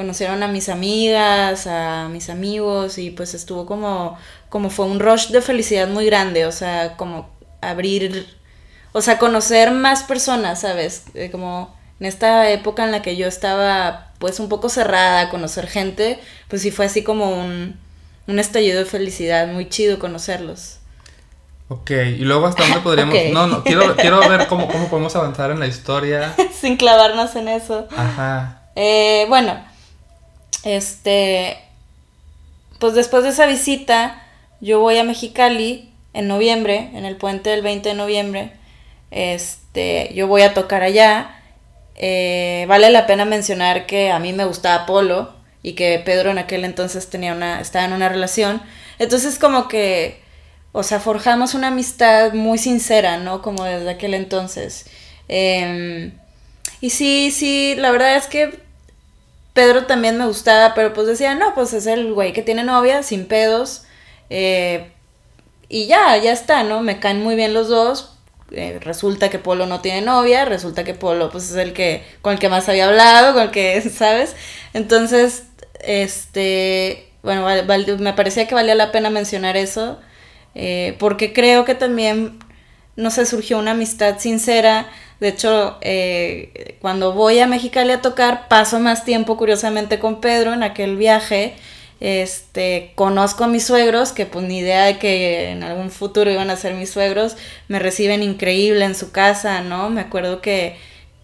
conocieron 0.01 0.41
a 0.41 0.47
mis 0.47 0.67
amigas, 0.67 1.67
a 1.67 2.09
mis 2.09 2.31
amigos 2.31 2.97
y 2.97 3.11
pues 3.11 3.35
estuvo 3.35 3.67
como, 3.67 4.17
como 4.49 4.71
fue 4.71 4.87
un 4.87 4.99
rush 4.99 5.27
de 5.27 5.41
felicidad 5.41 5.87
muy 5.87 6.07
grande, 6.07 6.47
o 6.47 6.51
sea, 6.51 6.97
como 6.97 7.29
abrir, 7.61 8.25
o 8.93 9.01
sea, 9.01 9.19
conocer 9.19 9.69
más 9.69 10.01
personas, 10.01 10.61
¿sabes? 10.61 11.03
Eh, 11.13 11.29
como 11.29 11.75
en 11.99 12.07
esta 12.07 12.49
época 12.49 12.83
en 12.83 12.91
la 12.91 13.03
que 13.03 13.15
yo 13.15 13.27
estaba 13.27 14.11
pues 14.17 14.39
un 14.39 14.49
poco 14.49 14.69
cerrada 14.69 15.21
a 15.21 15.29
conocer 15.29 15.67
gente, 15.67 16.19
pues 16.47 16.63
sí 16.63 16.71
fue 16.71 16.85
así 16.87 17.03
como 17.03 17.29
un, 17.29 17.79
un 18.25 18.39
estallido 18.39 18.79
de 18.79 18.85
felicidad, 18.85 19.45
muy 19.49 19.69
chido 19.69 19.99
conocerlos. 19.99 20.79
Ok, 21.67 21.91
y 21.91 22.25
luego 22.25 22.47
hasta 22.47 22.63
dónde 22.63 22.79
podríamos... 22.79 23.15
No, 23.31 23.45
no, 23.45 23.63
quiero, 23.63 23.95
quiero 23.95 24.19
ver 24.27 24.47
cómo, 24.47 24.67
cómo 24.67 24.89
podemos 24.89 25.15
avanzar 25.15 25.51
en 25.51 25.59
la 25.59 25.67
historia. 25.67 26.33
Sin 26.59 26.75
clavarnos 26.75 27.35
en 27.35 27.49
eso. 27.49 27.87
Ajá. 27.95 28.63
Eh, 28.75 29.25
bueno, 29.29 29.70
este... 30.63 31.57
Pues 32.79 32.95
después 32.95 33.23
de 33.23 33.29
esa 33.29 33.45
visita, 33.45 34.23
yo 34.59 34.79
voy 34.79 34.97
a 34.97 35.03
Mexicali 35.03 35.91
en 36.13 36.27
noviembre, 36.27 36.89
en 36.93 37.05
el 37.05 37.15
puente 37.15 37.51
del 37.51 37.61
20 37.61 37.89
de 37.89 37.95
noviembre. 37.95 38.53
Este, 39.11 40.11
yo 40.15 40.27
voy 40.27 40.41
a 40.41 40.53
tocar 40.53 40.81
allá 40.81 41.41
eh, 42.03 42.65
vale 42.67 42.89
la 42.89 43.05
pena 43.05 43.25
mencionar 43.25 43.85
que 43.85 44.11
a 44.11 44.17
mí 44.17 44.33
me 44.33 44.45
gustaba 44.45 44.87
Polo 44.87 45.33
y 45.61 45.73
que 45.73 46.01
Pedro 46.03 46.31
en 46.31 46.39
aquel 46.39 46.65
entonces 46.65 47.09
tenía 47.11 47.33
una, 47.33 47.61
estaba 47.61 47.85
en 47.85 47.93
una 47.93 48.09
relación. 48.09 48.61
Entonces 48.97 49.37
como 49.37 49.67
que, 49.67 50.19
o 50.71 50.81
sea, 50.83 50.99
forjamos 50.99 51.53
una 51.53 51.67
amistad 51.67 52.33
muy 52.33 52.57
sincera, 52.57 53.17
¿no? 53.17 53.43
Como 53.43 53.63
desde 53.65 53.89
aquel 53.89 54.15
entonces. 54.15 54.87
Em, 55.27 56.13
y 56.81 56.89
sí, 56.89 57.31
sí, 57.31 57.75
la 57.77 57.91
verdad 57.91 58.15
es 58.15 58.27
que 58.27 58.59
Pedro 59.53 59.85
también 59.85 60.17
me 60.17 60.25
gustaba, 60.25 60.73
pero 60.73 60.93
pues 60.93 61.07
decía, 61.07 61.35
no, 61.35 61.53
pues 61.53 61.73
es 61.73 61.87
el 61.87 62.13
güey 62.13 62.33
que 62.33 62.41
tiene 62.41 62.63
novia, 62.63 63.03
sin 63.03 63.25
pedos. 63.27 63.83
Eh, 64.29 64.91
y 65.67 65.87
ya, 65.87 66.17
ya 66.17 66.31
está, 66.31 66.63
¿no? 66.63 66.81
Me 66.81 66.99
caen 66.99 67.21
muy 67.21 67.35
bien 67.35 67.53
los 67.53 67.69
dos, 67.69 68.17
eh, 68.51 68.79
resulta 68.81 69.29
que 69.29 69.39
Polo 69.39 69.65
no 69.65 69.79
tiene 69.79 70.01
novia, 70.01 70.43
resulta 70.43 70.83
que 70.83 70.93
Polo 70.93 71.29
pues 71.31 71.49
es 71.49 71.55
el 71.55 71.71
que 71.71 72.03
con 72.21 72.33
el 72.33 72.39
que 72.39 72.49
más 72.49 72.67
había 72.67 72.87
hablado, 72.87 73.33
con 73.33 73.43
el 73.43 73.51
que, 73.51 73.81
¿sabes? 73.95 74.35
Entonces, 74.73 75.45
este, 75.79 77.09
bueno, 77.23 77.45
me 77.99 78.13
parecía 78.13 78.47
que 78.47 78.55
valía 78.55 78.75
la 78.75 78.91
pena 78.91 79.09
mencionar 79.09 79.55
eso, 79.55 79.99
eh, 80.55 80.95
porque 80.99 81.31
creo 81.31 81.63
que 81.63 81.75
también, 81.75 82.39
no 82.97 83.09
sé, 83.09 83.25
surgió 83.25 83.57
una 83.57 83.71
amistad 83.71 84.19
sincera. 84.19 84.89
De 85.21 85.27
hecho, 85.27 85.77
eh, 85.81 86.77
cuando 86.81 87.13
voy 87.13 87.37
a 87.37 87.45
Mexicali 87.45 87.91
a 87.91 88.01
tocar, 88.01 88.47
paso 88.47 88.79
más 88.79 89.05
tiempo 89.05 89.37
curiosamente 89.37 89.99
con 89.99 90.19
Pedro 90.19 90.51
en 90.51 90.63
aquel 90.63 90.97
viaje. 90.97 91.53
Este, 91.99 92.91
conozco 92.95 93.43
a 93.43 93.47
mis 93.47 93.63
suegros, 93.63 94.13
que 94.13 94.25
pues 94.25 94.43
ni 94.47 94.57
idea 94.57 94.85
de 94.85 94.97
que 94.97 95.51
en 95.51 95.61
algún 95.61 95.91
futuro 95.91 96.31
iban 96.31 96.49
a 96.49 96.55
ser 96.55 96.73
mis 96.73 96.89
suegros, 96.89 97.37
me 97.67 97.77
reciben 97.77 98.23
increíble 98.23 98.83
en 98.83 98.95
su 98.95 99.11
casa, 99.11 99.61
¿no? 99.61 99.91
Me 99.91 100.01
acuerdo 100.01 100.41
que, 100.41 100.75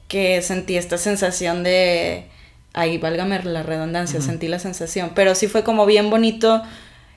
que 0.07 0.43
sentí 0.43 0.77
esta 0.77 0.99
sensación 0.99 1.63
de, 1.63 2.25
ay, 2.73 2.99
válgame 2.99 3.41
la 3.41 3.63
redundancia, 3.63 4.21
sentí 4.21 4.47
la 4.47 4.59
sensación, 4.59 5.13
pero 5.15 5.33
sí 5.33 5.47
fue 5.47 5.63
como 5.63 5.87
bien 5.87 6.11
bonito 6.11 6.61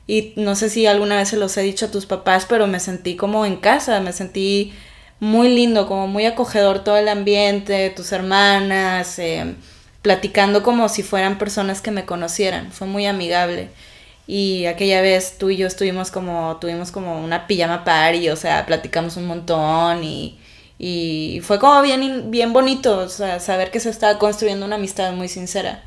y 0.06 0.32
no 0.36 0.56
sé 0.56 0.70
si 0.70 0.86
alguna 0.86 1.16
vez 1.16 1.28
se 1.28 1.36
los 1.36 1.54
he 1.58 1.62
dicho 1.62 1.84
a 1.84 1.90
tus 1.90 2.06
papás, 2.06 2.46
pero 2.48 2.66
me 2.66 2.80
sentí 2.80 3.16
como 3.16 3.44
en 3.44 3.56
casa, 3.56 4.00
me 4.00 4.14
sentí 4.14 4.72
muy 5.20 5.54
lindo, 5.54 5.86
como 5.86 6.06
muy 6.06 6.24
acogedor 6.24 6.82
todo 6.82 6.96
el 6.96 7.08
ambiente, 7.08 7.90
tus 7.90 8.10
hermanas, 8.12 9.18
eh, 9.18 9.54
platicando 10.02 10.62
como 10.62 10.88
si 10.88 11.02
fueran 11.02 11.38
personas 11.38 11.82
que 11.82 11.90
me 11.90 12.06
conocieran. 12.06 12.72
Fue 12.72 12.86
muy 12.86 13.06
amigable. 13.06 13.68
Y 14.26 14.66
aquella 14.66 15.02
vez 15.02 15.36
tú 15.38 15.50
y 15.50 15.56
yo 15.56 15.66
estuvimos 15.66 16.10
como, 16.10 16.56
tuvimos 16.60 16.90
como 16.90 17.22
una 17.22 17.46
pijama 17.46 17.84
party, 17.84 18.30
o 18.30 18.36
sea, 18.36 18.64
platicamos 18.64 19.16
un 19.16 19.26
montón 19.26 20.04
y, 20.04 20.38
y 20.78 21.40
fue 21.42 21.58
como 21.58 21.82
bien, 21.82 22.30
bien 22.30 22.52
bonito, 22.52 22.98
o 23.00 23.08
sea, 23.08 23.40
saber 23.40 23.70
que 23.70 23.80
se 23.80 23.90
estaba 23.90 24.18
construyendo 24.18 24.64
una 24.64 24.76
amistad 24.76 25.12
muy 25.12 25.28
sincera. 25.28 25.84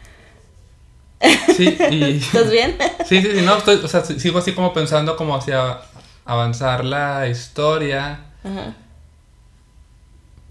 Sí, 1.56 1.78
y... 1.90 2.18
¿Estás 2.18 2.52
bien? 2.52 2.78
Sí, 3.06 3.22
sí, 3.22 3.32
sí, 3.34 3.42
no, 3.44 3.58
estoy, 3.58 3.76
o 3.76 3.88
sea, 3.88 4.04
sigo 4.04 4.40
así 4.40 4.54
como 4.54 4.74
pensando 4.74 5.16
como 5.16 5.36
hacia 5.36 5.80
avanzar 6.26 6.84
la 6.84 7.28
historia. 7.28 8.26
Ajá. 8.44 8.76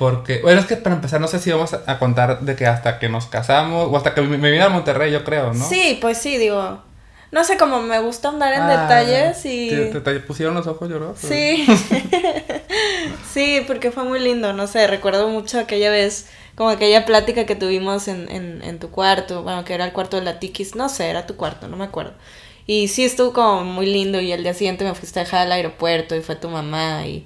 Porque, 0.02 0.40
bueno, 0.42 0.58
es 0.58 0.66
que 0.66 0.74
para 0.74 0.96
empezar, 0.96 1.20
no 1.20 1.28
sé 1.28 1.38
si 1.38 1.52
vamos 1.52 1.74
a, 1.74 1.98
contar 2.00 2.40
de 2.40 2.56
que 2.56 2.66
hasta 2.66 2.98
que 2.98 3.08
nos 3.08 3.26
casamos, 3.26 3.86
o 3.88 3.96
hasta 3.96 4.14
que 4.14 4.20
me, 4.20 4.50
vine 4.50 4.60
a 4.60 4.68
Monterrey, 4.68 5.12
yo 5.12 5.22
creo, 5.22 5.54
¿no? 5.54 5.64
Sí, 5.64 5.96
pues 6.00 6.18
sí, 6.18 6.38
digo. 6.38 6.82
No 7.30 7.44
sé, 7.44 7.56
cómo 7.56 7.80
me 7.80 8.00
gusta 8.00 8.30
andar 8.30 8.52
en 8.52 8.62
ah, 8.62 8.82
detalles 8.82 9.46
y. 9.46 9.68
¿Te, 9.92 10.18
pusieron 10.18 10.56
los 10.56 10.66
ojos 10.66 10.90
lloró? 10.90 11.14
Sí. 11.16 11.64
sí, 13.32 13.62
porque 13.64 13.92
fue 13.92 14.02
muy 14.02 14.18
lindo, 14.18 14.52
no 14.52 14.66
sé, 14.66 14.88
recuerdo 14.88 15.28
mucho 15.28 15.60
aquella 15.60 15.92
vez, 15.92 16.28
como 16.56 16.70
aquella 16.70 17.04
plática 17.06 17.46
que 17.46 17.54
tuvimos 17.54 18.08
en, 18.08 18.28
en, 18.28 18.60
en 18.64 18.80
tu 18.80 18.90
cuarto, 18.90 19.44
bueno, 19.44 19.64
que 19.64 19.72
era 19.74 19.84
el 19.84 19.92
cuarto 19.92 20.16
de 20.16 20.24
la 20.24 20.40
Tikis, 20.40 20.74
no 20.74 20.88
sé, 20.88 21.10
era 21.10 21.28
tu 21.28 21.36
cuarto, 21.36 21.68
no 21.68 21.76
me 21.76 21.84
acuerdo. 21.84 22.14
Y 22.66 22.88
sí 22.88 23.04
estuvo 23.04 23.32
como 23.32 23.62
muy 23.62 23.86
lindo 23.86 24.20
y 24.20 24.32
el 24.32 24.42
día 24.42 24.52
siguiente 24.52 24.82
me 24.82 24.96
fuiste 24.96 25.20
a 25.20 25.22
dejar 25.22 25.42
al 25.42 25.52
aeropuerto 25.52 26.16
y 26.16 26.22
fue 26.22 26.34
tu 26.34 26.48
mamá 26.48 27.06
y 27.06 27.24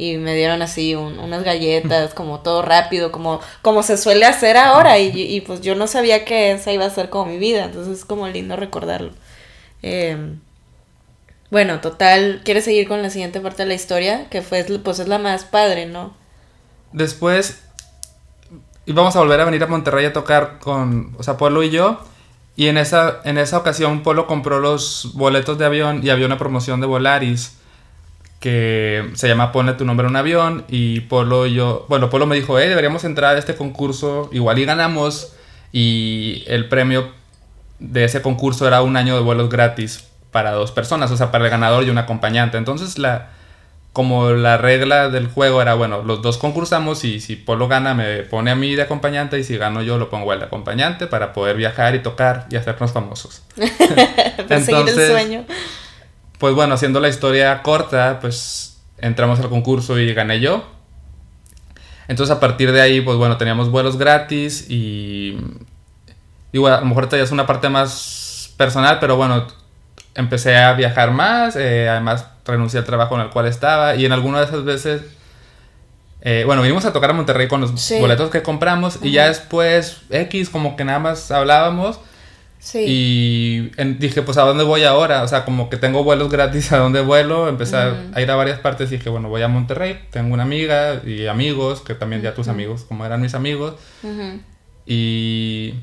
y 0.00 0.16
me 0.16 0.36
dieron 0.36 0.62
así 0.62 0.94
unas 0.94 1.42
galletas, 1.42 2.14
como 2.14 2.38
todo 2.38 2.62
rápido, 2.62 3.10
como, 3.10 3.40
como 3.62 3.82
se 3.82 3.96
suele 3.96 4.24
hacer 4.24 4.56
ahora, 4.56 4.98
y, 5.00 5.10
y, 5.20 5.40
pues 5.40 5.60
yo 5.60 5.74
no 5.74 5.88
sabía 5.88 6.24
que 6.24 6.52
esa 6.52 6.72
iba 6.72 6.84
a 6.84 6.90
ser 6.90 7.10
como 7.10 7.26
mi 7.26 7.36
vida, 7.36 7.64
entonces 7.64 7.98
es 7.98 8.04
como 8.04 8.28
lindo 8.28 8.54
recordarlo. 8.54 9.10
Em, 9.82 10.38
bueno, 11.50 11.80
total, 11.80 12.42
¿quieres 12.44 12.64
seguir 12.64 12.86
con 12.86 13.02
la 13.02 13.10
siguiente 13.10 13.40
parte 13.40 13.64
de 13.64 13.68
la 13.68 13.74
historia? 13.74 14.28
Que 14.30 14.40
fue, 14.40 14.64
pues 14.84 15.00
es 15.00 15.08
la 15.08 15.18
más 15.18 15.44
padre, 15.44 15.86
¿no? 15.86 16.14
Después 16.92 17.64
íbamos 18.86 19.16
a 19.16 19.18
volver 19.18 19.40
a 19.40 19.44
venir 19.46 19.64
a 19.64 19.66
Monterrey 19.66 20.06
a 20.06 20.12
tocar 20.12 20.60
con, 20.60 21.16
o 21.18 21.24
sea, 21.24 21.36
Polo 21.36 21.64
y 21.64 21.70
yo, 21.70 22.00
y 22.54 22.68
en 22.68 22.78
esa, 22.78 23.20
en 23.24 23.36
esa 23.36 23.58
ocasión 23.58 24.04
Polo 24.04 24.28
compró 24.28 24.60
los 24.60 25.10
boletos 25.14 25.58
de 25.58 25.64
avión 25.64 26.00
y 26.04 26.10
había 26.10 26.26
una 26.26 26.38
promoción 26.38 26.80
de 26.80 26.86
Volaris 26.86 27.57
que 28.40 29.10
se 29.14 29.28
llama 29.28 29.52
Ponle 29.52 29.72
tu 29.72 29.84
nombre 29.84 30.06
en 30.06 30.10
un 30.10 30.16
avión 30.16 30.64
y 30.68 31.00
Polo 31.00 31.46
y 31.46 31.54
yo, 31.54 31.86
bueno, 31.88 32.08
Polo 32.08 32.26
me 32.26 32.36
dijo, 32.36 32.58
eh, 32.58 32.68
deberíamos 32.68 33.04
entrar 33.04 33.36
a 33.36 33.38
este 33.38 33.56
concurso, 33.56 34.30
igual 34.32 34.58
y 34.58 34.64
ganamos 34.64 35.34
y 35.72 36.44
el 36.46 36.68
premio 36.68 37.08
de 37.80 38.04
ese 38.04 38.22
concurso 38.22 38.66
era 38.66 38.82
un 38.82 38.96
año 38.96 39.16
de 39.16 39.22
vuelos 39.22 39.48
gratis 39.48 40.08
para 40.30 40.52
dos 40.52 40.70
personas, 40.72 41.10
o 41.10 41.16
sea, 41.16 41.30
para 41.30 41.44
el 41.44 41.50
ganador 41.50 41.84
y 41.84 41.90
un 41.90 41.98
acompañante. 41.98 42.58
Entonces 42.58 42.98
la 42.98 43.30
como 43.92 44.30
la 44.30 44.58
regla 44.58 45.08
del 45.08 45.26
juego 45.26 45.60
era, 45.60 45.74
bueno, 45.74 46.02
los 46.04 46.22
dos 46.22 46.38
concursamos 46.38 47.02
y 47.04 47.18
si 47.18 47.34
Polo 47.34 47.66
gana 47.66 47.94
me 47.94 48.22
pone 48.22 48.52
a 48.52 48.54
mí 48.54 48.76
de 48.76 48.82
acompañante 48.82 49.36
y 49.40 49.42
si 49.42 49.56
gano 49.56 49.82
yo 49.82 49.98
lo 49.98 50.08
pongo 50.08 50.30
al 50.30 50.38
de 50.38 50.44
acompañante 50.44 51.08
para 51.08 51.32
poder 51.32 51.56
viajar 51.56 51.96
y 51.96 51.98
tocar 51.98 52.46
y 52.48 52.54
hacernos 52.54 52.92
famosos. 52.92 53.42
Perseguir 54.48 54.88
el 54.88 55.10
sueño 55.10 55.44
pues 56.38 56.54
bueno, 56.54 56.74
haciendo 56.74 57.00
la 57.00 57.08
historia 57.08 57.62
corta, 57.62 58.18
pues 58.20 58.80
entramos 58.98 59.40
al 59.40 59.48
concurso 59.48 59.98
y 59.98 60.12
gané 60.14 60.40
yo. 60.40 60.64
Entonces 62.06 62.34
a 62.34 62.40
partir 62.40 62.72
de 62.72 62.80
ahí, 62.80 63.00
pues 63.00 63.18
bueno, 63.18 63.36
teníamos 63.36 63.70
vuelos 63.70 63.98
gratis 63.98 64.66
y... 64.70 65.36
Igual, 66.50 66.72
a 66.72 66.80
lo 66.80 66.86
mejor 66.86 67.10
ya 67.10 67.18
es 67.18 67.30
una 67.30 67.46
parte 67.46 67.68
más 67.68 68.54
personal, 68.56 68.98
pero 69.00 69.16
bueno, 69.16 69.46
empecé 70.14 70.56
a 70.56 70.72
viajar 70.72 71.10
más, 71.10 71.56
eh, 71.56 71.88
además 71.88 72.26
renuncié 72.46 72.80
al 72.80 72.86
trabajo 72.86 73.14
en 73.16 73.20
el 73.20 73.28
cual 73.28 73.46
estaba 73.46 73.96
y 73.96 74.06
en 74.06 74.12
alguna 74.12 74.38
de 74.38 74.46
esas 74.46 74.64
veces... 74.64 75.02
Eh, 76.20 76.42
bueno, 76.46 76.62
vinimos 76.62 76.84
a 76.84 76.92
tocar 76.92 77.10
a 77.10 77.12
Monterrey 77.12 77.46
con 77.46 77.60
los 77.60 77.72
boletos 78.00 78.30
que 78.30 78.42
compramos 78.42 78.98
y 79.02 79.12
ya 79.12 79.28
después 79.28 80.00
X 80.10 80.50
como 80.50 80.74
que 80.74 80.84
nada 80.84 80.98
más 80.98 81.30
hablábamos 81.30 82.00
y 82.74 83.70
dije, 83.98 84.22
pues, 84.22 84.36
¿a 84.36 84.42
dónde 84.42 84.64
voy 84.64 84.84
ahora? 84.84 85.22
O 85.22 85.28
sea, 85.28 85.44
como 85.44 85.70
que 85.70 85.76
tengo 85.76 86.02
vuelos 86.04 86.28
gratis, 86.30 86.72
¿a 86.72 86.78
dónde 86.78 87.00
vuelo? 87.00 87.48
Empecé 87.48 87.76
a 87.76 88.20
ir 88.20 88.30
a 88.30 88.36
varias 88.36 88.58
partes 88.58 88.90
y 88.90 88.96
dije, 88.96 89.10
bueno, 89.10 89.28
voy 89.28 89.42
a 89.42 89.48
Monterrey. 89.48 90.00
Tengo 90.10 90.34
una 90.34 90.42
amiga 90.42 91.00
y 91.04 91.26
amigos, 91.26 91.80
que 91.80 91.94
también 91.94 92.22
ya 92.22 92.34
tus 92.34 92.48
amigos, 92.48 92.84
como 92.84 93.06
eran 93.06 93.20
mis 93.20 93.34
amigos. 93.34 93.74
y, 94.86 95.74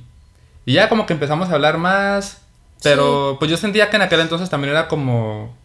y 0.65 0.73
ya 0.73 0.89
como 0.89 1.05
que 1.05 1.13
empezamos 1.13 1.49
a 1.49 1.53
hablar 1.53 1.77
más. 1.77 2.41
Pero 2.83 3.37
pues 3.39 3.49
yo 3.49 3.57
sentía 3.57 3.89
que 3.89 3.95
en 3.95 4.03
aquel 4.03 4.19
entonces 4.19 4.49
también 4.49 4.71
era 4.71 4.87
como... 4.87 5.55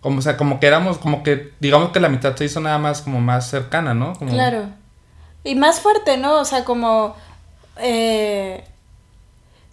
Como, 0.00 0.18
o 0.18 0.22
sea, 0.22 0.36
como 0.36 0.60
que 0.60 0.66
éramos, 0.66 0.98
como 0.98 1.22
que, 1.22 1.52
digamos 1.60 1.90
que 1.90 1.98
la 1.98 2.10
mitad 2.10 2.36
se 2.36 2.44
hizo 2.44 2.60
nada 2.60 2.76
más 2.76 3.00
como 3.00 3.22
más 3.22 3.48
cercana, 3.48 3.94
¿no? 3.94 4.12
Claro. 4.12 4.66
Y 5.44 5.54
más 5.54 5.80
fuerte, 5.80 6.18
¿no? 6.18 6.40
O 6.40 6.44
sea, 6.44 6.64
como... 6.64 7.16
Eh 7.78 8.62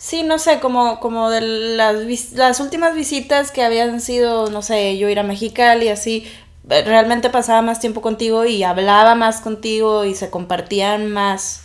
Sí, 0.04 0.24
no 0.24 0.40
sé, 0.40 0.60
como, 0.60 1.00
como 1.00 1.30
de 1.30 1.42
las, 1.42 2.32
las 2.34 2.60
últimas 2.60 2.96
visitas 2.96 3.52
que 3.52 3.64
habían 3.64 4.02
sido, 4.02 4.50
no 4.50 4.64
sé, 4.64 4.98
yo 4.98 5.08
ir 5.10 5.20
a 5.20 5.24
Mexicali 5.24 5.86
y 5.86 5.90
así, 5.90 6.32
eh, 6.72 6.82
realmente 6.84 7.30
pasaba 7.30 7.62
más 7.62 7.80
tiempo 7.80 8.02
contigo 8.02 8.44
y 8.46 8.64
hablaba 8.64 9.14
más 9.14 9.42
contigo 9.42 10.04
y 10.04 10.16
se 10.16 10.32
compartían 10.32 11.12
más, 11.12 11.62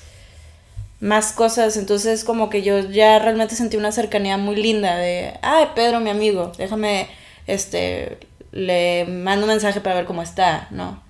más 1.01 1.33
cosas. 1.33 1.79
Entonces 1.79 2.25
como 2.25 2.51
que 2.51 2.61
yo 2.61 2.81
ya 2.81 3.19
realmente 3.19 3.55
sentí 3.57 3.79
una 3.79 3.91
cercanía 3.91 4.37
muy 4.37 4.57
linda 4.57 4.97
de, 4.97 5.33
ay, 5.41 5.69
Pedro, 5.75 6.01
mi 6.01 6.11
amigo, 6.11 6.53
déjame, 6.59 7.09
este, 7.47 8.19
le 8.53 9.07
mando 9.07 9.47
un 9.47 9.53
mensaje 9.53 9.81
para 9.81 9.97
ver 9.97 10.05
cómo 10.05 10.21
está, 10.23 10.69
¿no? 10.71 11.03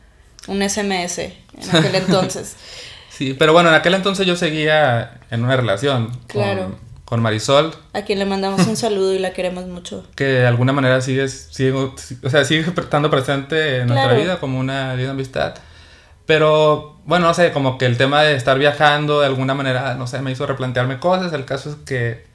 un 0.46 0.62
SMS 0.62 1.18
en 1.18 1.32
aquel 1.76 1.94
entonces. 1.96 2.54
sí, 3.10 3.34
pero 3.34 3.52
bueno, 3.52 3.70
en 3.70 3.74
aquel 3.74 3.94
entonces 3.94 4.28
yo 4.28 4.36
seguía 4.36 5.18
en 5.32 5.42
una 5.44 5.56
relación 5.56 6.16
Claro. 6.28 6.66
con, 6.66 6.86
con 7.06 7.22
Marisol, 7.22 7.72
A 7.92 8.02
quien 8.02 8.18
le 8.18 8.26
mandamos 8.26 8.66
un 8.66 8.76
saludo 8.76 9.14
y 9.14 9.20
la 9.20 9.32
queremos 9.32 9.66
mucho. 9.66 10.04
que 10.16 10.24
de 10.24 10.46
alguna 10.46 10.72
manera 10.72 11.00
sigue, 11.00 11.28
sigue, 11.28 11.72
o 11.72 11.94
sea, 12.28 12.44
sigue 12.44 12.64
estando 12.68 13.10
presente 13.10 13.78
en 13.78 13.86
nuestra 13.86 14.12
vida 14.14 14.40
como 14.40 14.58
una 14.58 14.92
amistad. 14.92 15.54
Pero 16.26 16.96
bueno, 17.04 17.28
no 17.28 17.34
sé, 17.34 17.52
como 17.52 17.78
que 17.78 17.86
el 17.86 17.96
tema 17.96 18.22
de 18.22 18.34
estar 18.34 18.58
viajando 18.58 19.20
de 19.20 19.26
alguna 19.26 19.54
manera, 19.54 19.94
no 19.94 20.08
sé, 20.08 20.20
me 20.20 20.32
hizo 20.32 20.46
replantearme 20.46 20.98
cosas. 20.98 21.32
El 21.32 21.44
caso 21.44 21.70
es 21.70 21.76
que, 21.76 22.26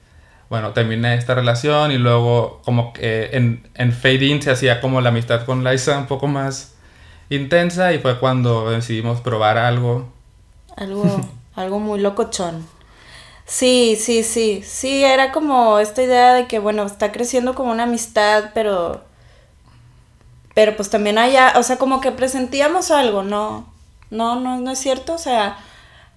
bueno, 0.49 0.71
terminé 0.71 1.15
esta 1.15 1.35
relación 1.35 1.91
y 1.91 1.97
luego 1.97 2.61
como 2.63 2.93
que 2.93 3.31
en, 3.33 3.67
en 3.75 3.91
Fade 3.91 4.25
In 4.25 4.41
se 4.41 4.51
hacía 4.51 4.79
como 4.79 5.01
la 5.01 5.09
amistad 5.09 5.43
con 5.43 5.65
Liza 5.65 5.97
un 5.97 6.07
poco 6.07 6.27
más 6.27 6.75
intensa 7.29 7.91
y 7.91 7.99
fue 7.99 8.17
cuando 8.19 8.71
decidimos 8.71 9.19
probar 9.19 9.57
algo. 9.57 10.13
Algo, 10.77 11.03
algo 11.55 11.79
muy 11.81 11.99
locochón. 11.99 12.65
Sí, 13.51 13.97
sí, 13.99 14.23
sí. 14.23 14.63
Sí, 14.65 15.03
era 15.03 15.31
como 15.31 15.77
esta 15.79 16.01
idea 16.03 16.33
de 16.33 16.47
que, 16.47 16.57
bueno, 16.59 16.85
está 16.85 17.11
creciendo 17.11 17.53
como 17.55 17.71
una 17.71 17.83
amistad, 17.83 18.51
pero. 18.53 19.03
Pero 20.53 20.75
pues 20.75 20.89
también 20.89 21.17
allá, 21.17 21.53
o 21.57 21.63
sea, 21.63 21.77
como 21.77 22.01
que 22.01 22.11
presentíamos 22.11 22.91
algo, 22.91 23.23
¿no? 23.23 23.71
No, 24.09 24.39
no, 24.39 24.59
no 24.59 24.71
es 24.71 24.79
cierto. 24.79 25.13
O 25.13 25.17
sea, 25.17 25.57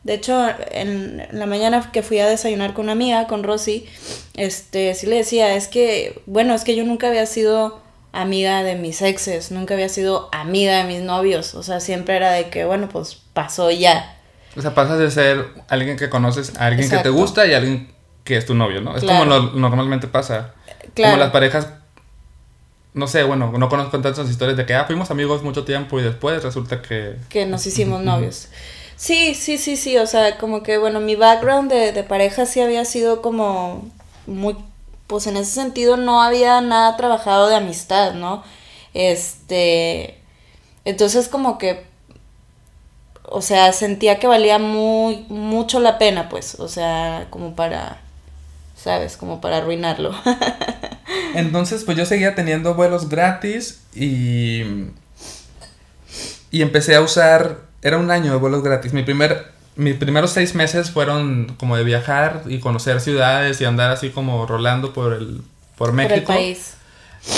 de 0.04 0.14
hecho, 0.14 0.46
en 0.72 1.26
la 1.32 1.46
mañana 1.46 1.90
que 1.92 2.02
fui 2.02 2.18
a 2.18 2.28
desayunar 2.28 2.74
con 2.74 2.84
una 2.86 2.92
amiga, 2.92 3.26
con 3.28 3.44
Rosy, 3.44 3.86
este, 4.34 4.94
sí 4.94 5.06
le 5.06 5.16
decía, 5.16 5.54
es 5.56 5.68
que, 5.68 6.22
bueno, 6.26 6.54
es 6.54 6.64
que 6.64 6.76
yo 6.76 6.84
nunca 6.84 7.08
había 7.08 7.26
sido 7.26 7.80
amiga 8.12 8.62
de 8.64 8.76
mis 8.76 9.02
exes, 9.02 9.50
nunca 9.52 9.74
había 9.74 9.88
sido 9.88 10.28
amiga 10.32 10.78
de 10.78 10.84
mis 10.84 11.02
novios. 11.02 11.54
O 11.54 11.62
sea, 11.62 11.80
siempre 11.80 12.16
era 12.16 12.32
de 12.32 12.50
que, 12.50 12.64
bueno, 12.64 12.88
pues 12.88 13.16
pasó 13.34 13.70
ya. 13.70 14.13
O 14.56 14.62
sea, 14.62 14.74
pasas 14.74 14.98
de 14.98 15.10
ser 15.10 15.46
alguien 15.68 15.96
que 15.96 16.08
conoces 16.08 16.56
a 16.56 16.66
alguien 16.66 16.88
que 16.88 16.98
te 16.98 17.08
gusta 17.08 17.46
y 17.46 17.54
a 17.54 17.56
alguien 17.58 17.92
que 18.24 18.36
es 18.36 18.46
tu 18.46 18.54
novio, 18.54 18.80
¿no? 18.80 18.96
Es 18.96 19.02
Claro. 19.02 19.18
como 19.20 19.30
lo- 19.34 19.52
normalmente 19.52 20.06
pasa. 20.06 20.54
Claro. 20.94 21.12
Como 21.14 21.24
las 21.24 21.32
parejas, 21.32 21.68
no 22.94 23.06
sé, 23.08 23.24
bueno, 23.24 23.52
no 23.58 23.68
conozco 23.68 24.00
tantas 24.00 24.30
historias 24.30 24.56
de 24.56 24.64
que, 24.66 24.74
ah, 24.74 24.84
fuimos 24.84 25.10
amigos 25.10 25.42
mucho 25.42 25.64
tiempo 25.64 25.98
y 25.98 26.02
después 26.04 26.42
resulta 26.42 26.80
que... 26.80 27.16
que 27.28 27.44
nos 27.46 27.66
hicimos 27.66 28.02
novios. 28.02 28.48
Sí, 28.96 29.34
sí, 29.34 29.58
sí, 29.58 29.76
sí, 29.76 29.98
o 29.98 30.06
sea, 30.06 30.38
como 30.38 30.62
que, 30.62 30.78
bueno, 30.78 31.00
mi 31.00 31.16
background 31.16 31.70
de, 31.70 31.90
de 31.92 32.04
pareja 32.04 32.46
sí 32.46 32.60
había 32.60 32.84
sido 32.84 33.20
como 33.22 33.90
muy, 34.28 34.56
pues 35.08 35.26
en 35.26 35.36
ese 35.36 35.50
sentido 35.50 35.96
no 35.96 36.22
había 36.22 36.60
nada 36.60 36.96
trabajado 36.96 37.48
de 37.48 37.56
amistad, 37.56 38.14
¿no? 38.14 38.44
Este, 38.94 40.16
entonces 40.84 41.28
como 41.28 41.58
que, 41.58 41.84
o 43.24 43.42
sea, 43.42 43.72
sentía 43.72 44.18
que 44.18 44.26
valía 44.26 44.58
muy, 44.58 45.24
mucho 45.28 45.80
la 45.80 45.98
pena, 45.98 46.28
pues, 46.28 46.56
o 46.60 46.68
sea, 46.68 47.26
como 47.30 47.56
para, 47.56 48.00
¿sabes? 48.76 49.16
Como 49.16 49.40
para 49.40 49.58
arruinarlo. 49.58 50.14
Entonces, 51.34 51.84
pues 51.84 51.96
yo 51.96 52.06
seguía 52.06 52.34
teniendo 52.34 52.74
vuelos 52.74 53.08
gratis 53.08 53.82
y... 53.94 54.62
Y 56.50 56.62
empecé 56.62 56.94
a 56.94 57.00
usar... 57.00 57.62
Era 57.82 57.98
un 57.98 58.10
año 58.10 58.30
de 58.30 58.38
vuelos 58.38 58.62
gratis. 58.62 58.92
Mi 58.92 59.02
primer... 59.02 59.52
Mis 59.76 59.96
primeros 59.96 60.30
seis 60.30 60.54
meses 60.54 60.92
fueron 60.92 61.56
como 61.58 61.76
de 61.76 61.82
viajar 61.82 62.42
y 62.46 62.60
conocer 62.60 63.00
ciudades 63.00 63.60
y 63.60 63.64
andar 63.64 63.90
así 63.90 64.10
como 64.10 64.46
rolando 64.46 64.92
por 64.92 65.14
el... 65.14 65.42
Por 65.76 65.88
Por 65.88 65.92
México. 65.92 66.14
el 66.14 66.22
país. 66.22 66.74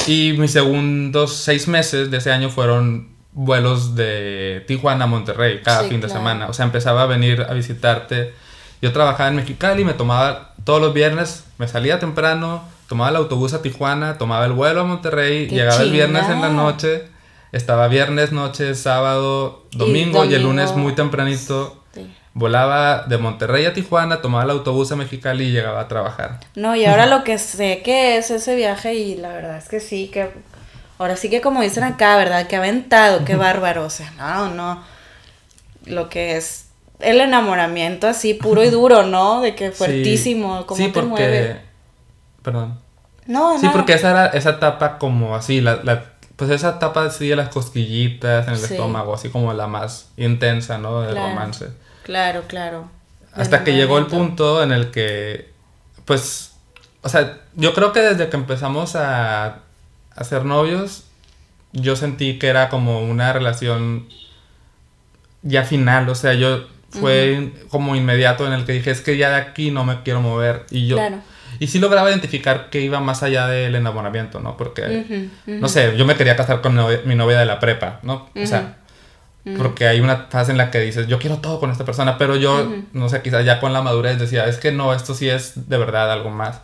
Y 0.07 0.35
mis 0.37 0.51
segundos 0.51 1.35
seis 1.37 1.67
meses 1.69 2.11
de 2.11 2.19
ese 2.19 2.31
año 2.31 2.51
fueron 2.51 3.16
vuelos 3.37 3.95
de 3.95 4.65
Tijuana 4.67 5.05
a 5.05 5.07
Monterrey 5.07 5.61
cada 5.63 5.83
Sí, 5.83 5.91
fin 5.91 6.01
de 6.01 6.07
claro. 6.07 6.21
semana. 6.21 6.47
O 6.49 6.55
sea, 6.55 6.65
empezaba 6.65 7.03
a 7.03 7.07
venir 7.07 7.47
a 7.49 7.53
visitarte. 7.53 8.33
Yo 8.81 8.93
trabajaba 8.93 9.29
en 9.29 9.37
Mexicali, 9.37 9.85
me 9.85 9.93
tomaba 9.93 10.55
todos 10.65 10.81
los 10.81 10.95
viernes, 10.95 11.45
me 11.59 11.69
salía 11.69 11.99
temprano, 12.01 12.65
tomaba 12.89 13.11
el 13.11 13.17
autobús 13.17 13.53
a 13.53 13.61
Tijuana, 13.61 14.17
tomaba 14.17 14.47
el 14.47 14.53
vuelo 14.53 14.81
a 14.81 14.85
Monterrey, 14.85 15.49
¡Qué 15.49 15.55
llegaba 15.55 15.83
el 15.83 15.93
viernes 15.93 16.29
en 16.31 16.41
la 16.41 16.49
noche, 16.49 17.05
estaba 17.53 17.89
viernes, 17.89 18.33
noche, 18.33 18.75
sábado, 18.75 19.67
domingo 19.73 20.25
y, 20.25 20.33
el 20.35 20.43
lunes 20.43 20.73
muy 20.75 20.95
tempranito. 20.95 21.83
Sí. 21.93 22.11
Volaba 22.33 23.03
de 23.03 23.19
Monterrey 23.19 23.67
a 23.67 23.75
Tijuana, 23.75 24.23
tomaba 24.23 24.45
el 24.45 24.51
autobús 24.51 24.93
a 24.93 24.97
Mexicali 24.97 25.45
y 25.45 25.53
llegaba 25.53 25.81
a 25.81 25.89
trabajar. 25.89 26.41
No, 26.55 26.75
y 26.75 26.87
ahora 26.87 27.05
lo 27.15 27.23
que 27.23 27.37
sé 27.37 27.83
que 27.85 28.17
es 28.17 28.31
ese 28.31 28.57
viaje 28.57 28.95
y 28.95 29.17
la 29.17 29.29
verdad 29.29 29.59
es 29.59 29.69
que 29.69 29.81
sí, 29.81 30.09
que 30.09 30.31
ahora 30.99 31.17
sí 31.17 31.29
que 31.31 31.41
como 31.41 31.63
dicen 31.63 31.85
acá, 31.85 32.17
¿verdad? 32.17 32.47
Que 32.47 32.57
aventado, 32.57 33.25
qué 33.25 33.37
bárbaro, 33.37 33.85
o 33.85 33.91
sea, 33.91 34.11
no, 34.13 34.49
no, 34.51 34.83
lo 35.85 36.09
que 36.09 36.37
es 36.37 36.67
el 37.01 37.21
enamoramiento 37.21 38.07
así 38.09 38.35
puro 38.35 38.65
y 38.65 38.71
duro, 38.71 39.03
¿no? 39.05 39.41
De 39.41 39.55
que 39.55 39.71
fuertísimo, 39.73 40.61
Sí, 40.61 40.65
como 40.67 40.77
sí, 40.79 40.85
te 40.89 40.93
porque... 40.93 41.09
mueve. 41.09 41.61
Perdón. 42.43 42.79
No, 43.27 43.59
Sí, 43.59 43.69
porque 43.73 43.95
esa 43.95 44.11
era 44.11 44.27
esa 44.29 44.51
etapa 44.51 44.99
como 44.99 45.35
así, 45.37 45.61
la, 45.61 45.81
la- 45.83 46.05
pues 46.37 46.51
esa 46.51 46.71
etapa 46.71 47.05
así 47.07 47.29
de 47.29 47.37
las 47.37 47.49
cosquillitas 47.49 48.47
en 48.47 48.55
el 48.55 48.59
Sí. 48.61 48.75
estómago, 48.75 49.15
así 49.15 49.31
como 49.31 49.53
la 49.53 49.67
más 49.67 50.11
intensa, 50.17 50.79
¿no? 50.79 51.01
Del 51.03 51.13
Claro. 51.13 51.29
romance. 51.31 51.67
Claro, 52.03 52.43
claro. 52.47 52.89
Hasta 53.35 53.65
que 53.65 53.73
llegó 53.75 53.99
el 53.99 54.07
punto 54.07 54.63
en 54.63 54.71
el 54.73 54.91
que, 54.91 55.51
pues, 56.05 56.53
o 57.03 57.09
sea, 57.09 57.39
yo 57.55 57.75
creo 57.75 57.93
que 57.93 58.01
desde 58.01 58.29
que 58.31 58.37
empezamos 58.37 58.97
a, 58.97 59.59
a 60.17 60.25
ser 60.25 60.45
novios, 60.45 61.05
yo 61.73 61.95
sentí 61.97 62.39
que 62.39 62.49
era 62.49 62.69
como 62.69 63.01
una 63.03 63.33
relación 63.33 64.09
ya 65.43 65.65
final, 65.65 66.09
o 66.09 66.15
sea, 66.15 66.35
yo 66.35 66.67
fue 66.91 67.53
como 67.69 67.95
inmediato 67.95 68.47
en 68.47 68.53
el 68.55 68.65
que 68.65 68.73
dije, 68.73 68.91
es 68.91 69.01
que 69.01 69.17
ya 69.17 69.31
de 69.31 69.37
aquí 69.37 69.71
no 69.71 69.85
me 69.85 70.03
quiero 70.03 70.21
mover. 70.23 70.65
Y 70.71 70.87
yo, 70.87 70.97
Claro. 70.97 71.19
y 71.59 71.67
sí 71.67 71.79
lograba 71.79 72.09
identificar 72.11 72.71
que 72.71 72.81
iba 72.81 73.01
más 73.01 73.23
allá 73.23 73.47
del 73.47 73.75
enamoramiento, 73.75 74.41
¿no? 74.41 74.57
Porque, 74.57 75.29
no 75.47 75.69
sé, 75.69 75.97
yo 75.97 76.07
me 76.07 76.15
quería 76.17 76.37
casar 76.37 76.63
con 76.63 76.75
novia, 76.75 77.01
mi 77.05 77.15
novia 77.15 77.39
de 77.39 77.45
la 77.47 77.61
prepa, 77.61 78.01
¿no? 78.03 78.31
O 78.35 78.47
sea, 78.47 78.79
porque 79.59 79.87
hay 79.87 80.01
una 80.01 80.27
fase 80.31 80.51
en 80.53 80.59
la 80.59 80.71
que 80.73 80.81
dices, 80.81 81.07
yo 81.07 81.19
quiero 81.21 81.37
todo 81.39 81.61
con 81.61 81.71
esta 81.71 81.85
persona, 81.85 82.19
pero 82.19 82.35
yo, 82.37 82.73
no 82.93 83.09
sé, 83.09 83.21
quizás 83.23 83.45
ya 83.45 83.61
con 83.61 83.73
la 83.73 83.83
madurez 83.83 84.19
decía, 84.19 84.47
es 84.47 84.57
que 84.57 84.73
no, 84.73 84.93
esto 84.95 85.15
sí 85.15 85.29
es 85.29 85.69
de 85.69 85.79
verdad 85.79 86.11
algo 86.11 86.31
más. 86.31 86.61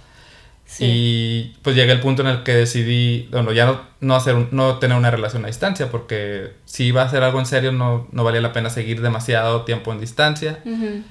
Sí. 0.74 0.84
Y 0.86 1.56
pues 1.60 1.76
llegué 1.76 1.92
al 1.92 2.00
punto 2.00 2.22
en 2.22 2.28
el 2.28 2.42
que 2.44 2.54
decidí, 2.54 3.28
bueno, 3.30 3.52
ya 3.52 3.66
no, 3.66 3.82
no, 4.00 4.16
hacer 4.16 4.34
un- 4.36 4.48
no 4.52 4.78
tener 4.78 4.96
una 4.96 5.10
relación 5.10 5.44
a 5.44 5.48
distancia, 5.48 5.90
porque 5.90 6.52
si 6.64 6.84
iba 6.84 7.02
a 7.02 7.04
hacer 7.04 7.22
algo 7.22 7.38
en 7.40 7.44
serio 7.46 7.72
no, 7.72 8.08
no 8.10 8.24
valía 8.24 8.40
la 8.40 8.54
pena 8.54 8.70
seguir 8.70 9.02
demasiado 9.02 9.62
tiempo 9.62 9.92
en 9.92 10.00
distancia. 10.00 10.60
Ujú. 10.64 11.02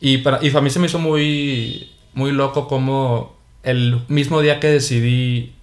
Y 0.00 0.18
para, 0.18 0.38
y 0.44 0.54
a 0.54 0.60
mí 0.60 0.68
se 0.68 0.78
me 0.80 0.86
hizo 0.86 0.98
muy, 0.98 1.90
muy 2.12 2.30
loco 2.32 2.68
como 2.68 3.36
el 3.62 4.00
mismo 4.08 4.42
día 4.42 4.60
que 4.60 4.68
decidí 4.68 5.54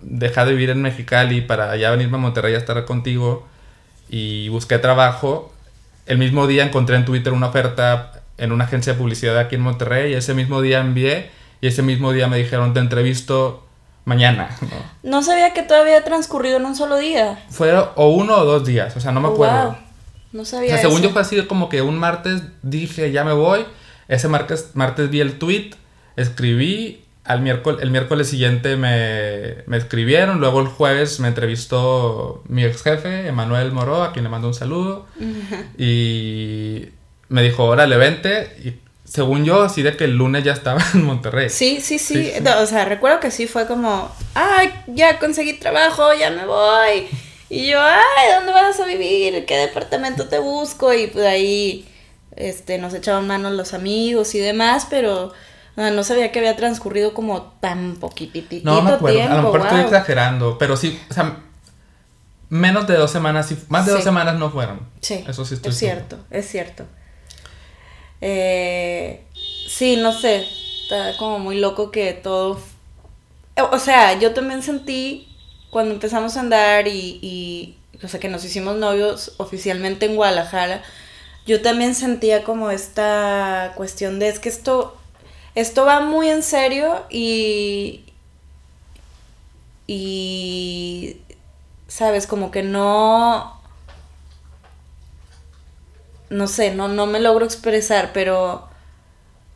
dejar 0.00 0.46
de 0.46 0.52
vivir 0.52 0.70
en 0.70 0.80
Mexicali 0.82 1.40
para 1.40 1.76
ya 1.76 1.90
venirme 1.90 2.16
a 2.16 2.20
Monterrey 2.20 2.54
a 2.54 2.58
estar 2.58 2.82
contigo 2.84 3.46
y 4.08 4.48
busqué 4.50 4.78
trabajo, 4.78 5.52
el 6.06 6.18
mismo 6.18 6.46
día 6.46 6.64
encontré 6.64 6.94
en 6.96 7.04
Twitter 7.04 7.32
una 7.32 7.48
oferta 7.48 8.22
en 8.38 8.52
una 8.52 8.64
agencia 8.66 8.92
de 8.92 8.98
publicidad 9.00 9.36
aquí 9.38 9.56
en 9.56 9.62
Monterrey 9.62 10.12
y 10.12 10.14
ese 10.14 10.32
mismo 10.32 10.62
día 10.62 10.78
envié 10.80 11.30
y 11.60 11.66
ese 11.68 11.82
mismo 11.82 12.12
día 12.12 12.28
me 12.28 12.36
dijeron 12.38 12.72
te 12.74 12.80
entrevisto 12.80 13.64
mañana. 14.04 14.50
¿no? 15.02 15.10
No 15.10 15.22
sabía 15.22 15.52
que 15.52 15.62
todo 15.62 15.80
había 15.80 16.04
transcurrido 16.04 16.56
en 16.58 16.64
un 16.66 16.76
solo 16.76 16.96
día. 16.96 17.44
Fue 17.50 17.72
o 17.76 18.08
uno 18.10 18.36
o 18.36 18.44
dos 18.44 18.64
días, 18.64 18.96
o 18.96 19.00
sea, 19.00 19.12
no 19.12 19.20
me 19.20 19.28
Oh, 19.28 19.32
acuerdo. 19.32 19.64
wow. 19.64 19.76
No 20.32 20.42
O 20.42 20.44
sabía 20.44 20.70
sea, 20.72 20.78
según 20.82 20.96
eso. 20.98 21.04
yo 21.04 21.10
fue 21.10 21.22
así 21.22 21.40
como 21.46 21.68
que 21.68 21.82
un 21.82 21.98
martes 21.98 22.42
dije, 22.62 23.10
ya 23.12 23.24
me 23.24 23.32
voy. 23.32 23.64
Ese 24.08 24.28
martes, 24.28 24.70
martes 24.74 25.08
vi 25.10 25.20
el 25.20 25.38
tweet, 25.38 25.70
escribí. 26.16 27.02
Al 27.24 27.40
miércoles, 27.40 27.80
el 27.82 27.90
miércoles 27.90 28.28
siguiente 28.28 28.76
me, 28.76 29.64
me 29.66 29.76
escribieron. 29.78 30.38
Luego 30.38 30.60
el 30.60 30.68
jueves 30.68 31.18
me 31.18 31.26
entrevistó 31.26 32.44
mi 32.46 32.62
ex 32.64 32.82
jefe, 32.84 33.26
Emanuel 33.26 33.72
Moró, 33.72 34.04
a 34.04 34.12
quien 34.12 34.22
le 34.22 34.28
mando 34.28 34.46
un 34.46 34.54
saludo. 34.54 35.06
Y 35.76 36.86
me 37.28 37.42
dijo, 37.42 37.64
órale, 37.64 37.96
vente. 37.96 38.56
Y 38.64 38.74
según 39.16 39.44
yo, 39.44 39.62
así 39.62 39.82
de 39.82 39.96
que 39.96 40.04
el 40.04 40.16
lunes 40.16 40.44
ya 40.44 40.52
estaba 40.52 40.80
en 40.94 41.02
Monterrey. 41.04 41.50
Sí, 41.50 41.80
sí, 41.80 41.98
sí, 41.98 42.14
Sí, 42.14 42.32
sí. 42.36 42.40
No, 42.42 42.60
O 42.60 42.66
sea, 42.66 42.84
recuerdo 42.84 43.18
que 43.18 43.30
sí 43.32 43.46
fue 43.48 43.66
como, 43.66 44.10
ay, 44.34 44.72
ya 44.86 45.18
conseguí 45.18 45.54
trabajo, 45.54 46.14
ya 46.14 46.30
me 46.30 46.46
voy. 46.46 47.08
Y 47.48 47.68
yo, 47.70 47.80
ay, 47.80 48.32
¿dónde 48.34 48.52
vas 48.52 48.78
a 48.80 48.86
vivir? 48.86 49.44
¿Qué 49.46 49.56
departamento 49.56 50.28
te 50.28 50.38
busco? 50.38 50.92
Y 50.92 51.08
pues 51.08 51.24
ahí 51.26 51.88
este, 52.36 52.78
nos 52.78 52.94
echaban 52.94 53.26
manos 53.26 53.52
los 53.52 53.74
amigos 53.74 54.34
y 54.34 54.38
demás, 54.38 54.86
pero 54.90 55.32
no 55.76 56.04
sabía 56.04 56.32
que 56.32 56.38
había 56.38 56.56
transcurrido 56.56 57.12
como 57.14 57.42
tan 57.60 57.96
poquititito 57.96 58.64
No 58.64 58.82
me 58.82 58.92
acuerdo, 58.92 59.16
tiempo. 59.16 59.32
a 59.32 59.36
lo 59.36 59.42
mejor 59.42 59.60
estoy 59.60 59.78
wow. 59.78 59.86
exagerando, 59.86 60.58
pero 60.58 60.76
sí, 60.76 60.98
o 61.10 61.14
sea, 61.14 61.36
menos 62.48 62.86
de 62.86 62.94
dos 62.96 63.10
semanas, 63.10 63.52
más 63.68 63.86
de 63.86 63.92
dos 63.92 64.02
semanas 64.04 64.36
no 64.38 64.50
fueron. 64.50 64.80
Sí, 65.00 65.24
Eso 65.28 65.44
sí 65.44 65.54
estoy 65.54 65.70
es 65.72 65.76
seguro. 65.78 65.98
cierto, 66.06 66.24
es 66.30 66.48
cierto. 66.48 66.84
Eh, 68.20 69.24
sí, 69.68 69.96
no 69.96 70.12
sé, 70.12 70.46
está 70.82 71.16
como 71.16 71.38
muy 71.38 71.58
loco 71.58 71.90
que 71.90 72.12
todo... 72.12 72.60
O 73.72 73.78
sea, 73.78 74.18
yo 74.18 74.34
también 74.34 74.62
sentí 74.62 75.28
cuando 75.70 75.94
empezamos 75.94 76.36
a 76.36 76.40
andar 76.40 76.88
y, 76.88 77.18
y 77.22 77.76
o 78.04 78.08
sea, 78.08 78.20
que 78.20 78.28
nos 78.28 78.44
hicimos 78.44 78.76
novios 78.76 79.32
oficialmente 79.38 80.06
en 80.06 80.16
Guadalajara, 80.16 80.82
yo 81.46 81.62
también 81.62 81.94
sentía 81.94 82.44
como 82.44 82.70
esta 82.70 83.72
cuestión 83.76 84.18
de 84.18 84.28
es 84.28 84.38
que 84.40 84.48
esto, 84.48 84.96
esto 85.54 85.84
va 85.84 86.00
muy 86.00 86.28
en 86.28 86.42
serio 86.42 87.04
y, 87.08 88.04
y, 89.86 91.18
sabes, 91.88 92.26
como 92.26 92.50
que 92.50 92.62
no, 92.62 93.55
no 96.30 96.46
sé, 96.46 96.74
no, 96.74 96.88
no 96.88 97.06
me 97.06 97.20
logro 97.20 97.44
expresar, 97.44 98.10
pero 98.12 98.68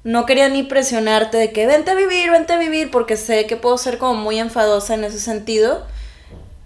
no 0.04 0.26
quería 0.26 0.48
ni 0.48 0.62
presionarte 0.62 1.36
de 1.36 1.52
que 1.52 1.66
vente 1.66 1.90
a 1.90 1.94
vivir, 1.94 2.30
vente 2.30 2.52
a 2.52 2.58
vivir, 2.58 2.90
porque 2.90 3.16
sé 3.16 3.46
que 3.46 3.56
puedo 3.56 3.76
ser 3.78 3.98
como 3.98 4.14
muy 4.14 4.38
enfadosa 4.38 4.94
en 4.94 5.04
ese 5.04 5.20
sentido. 5.20 5.86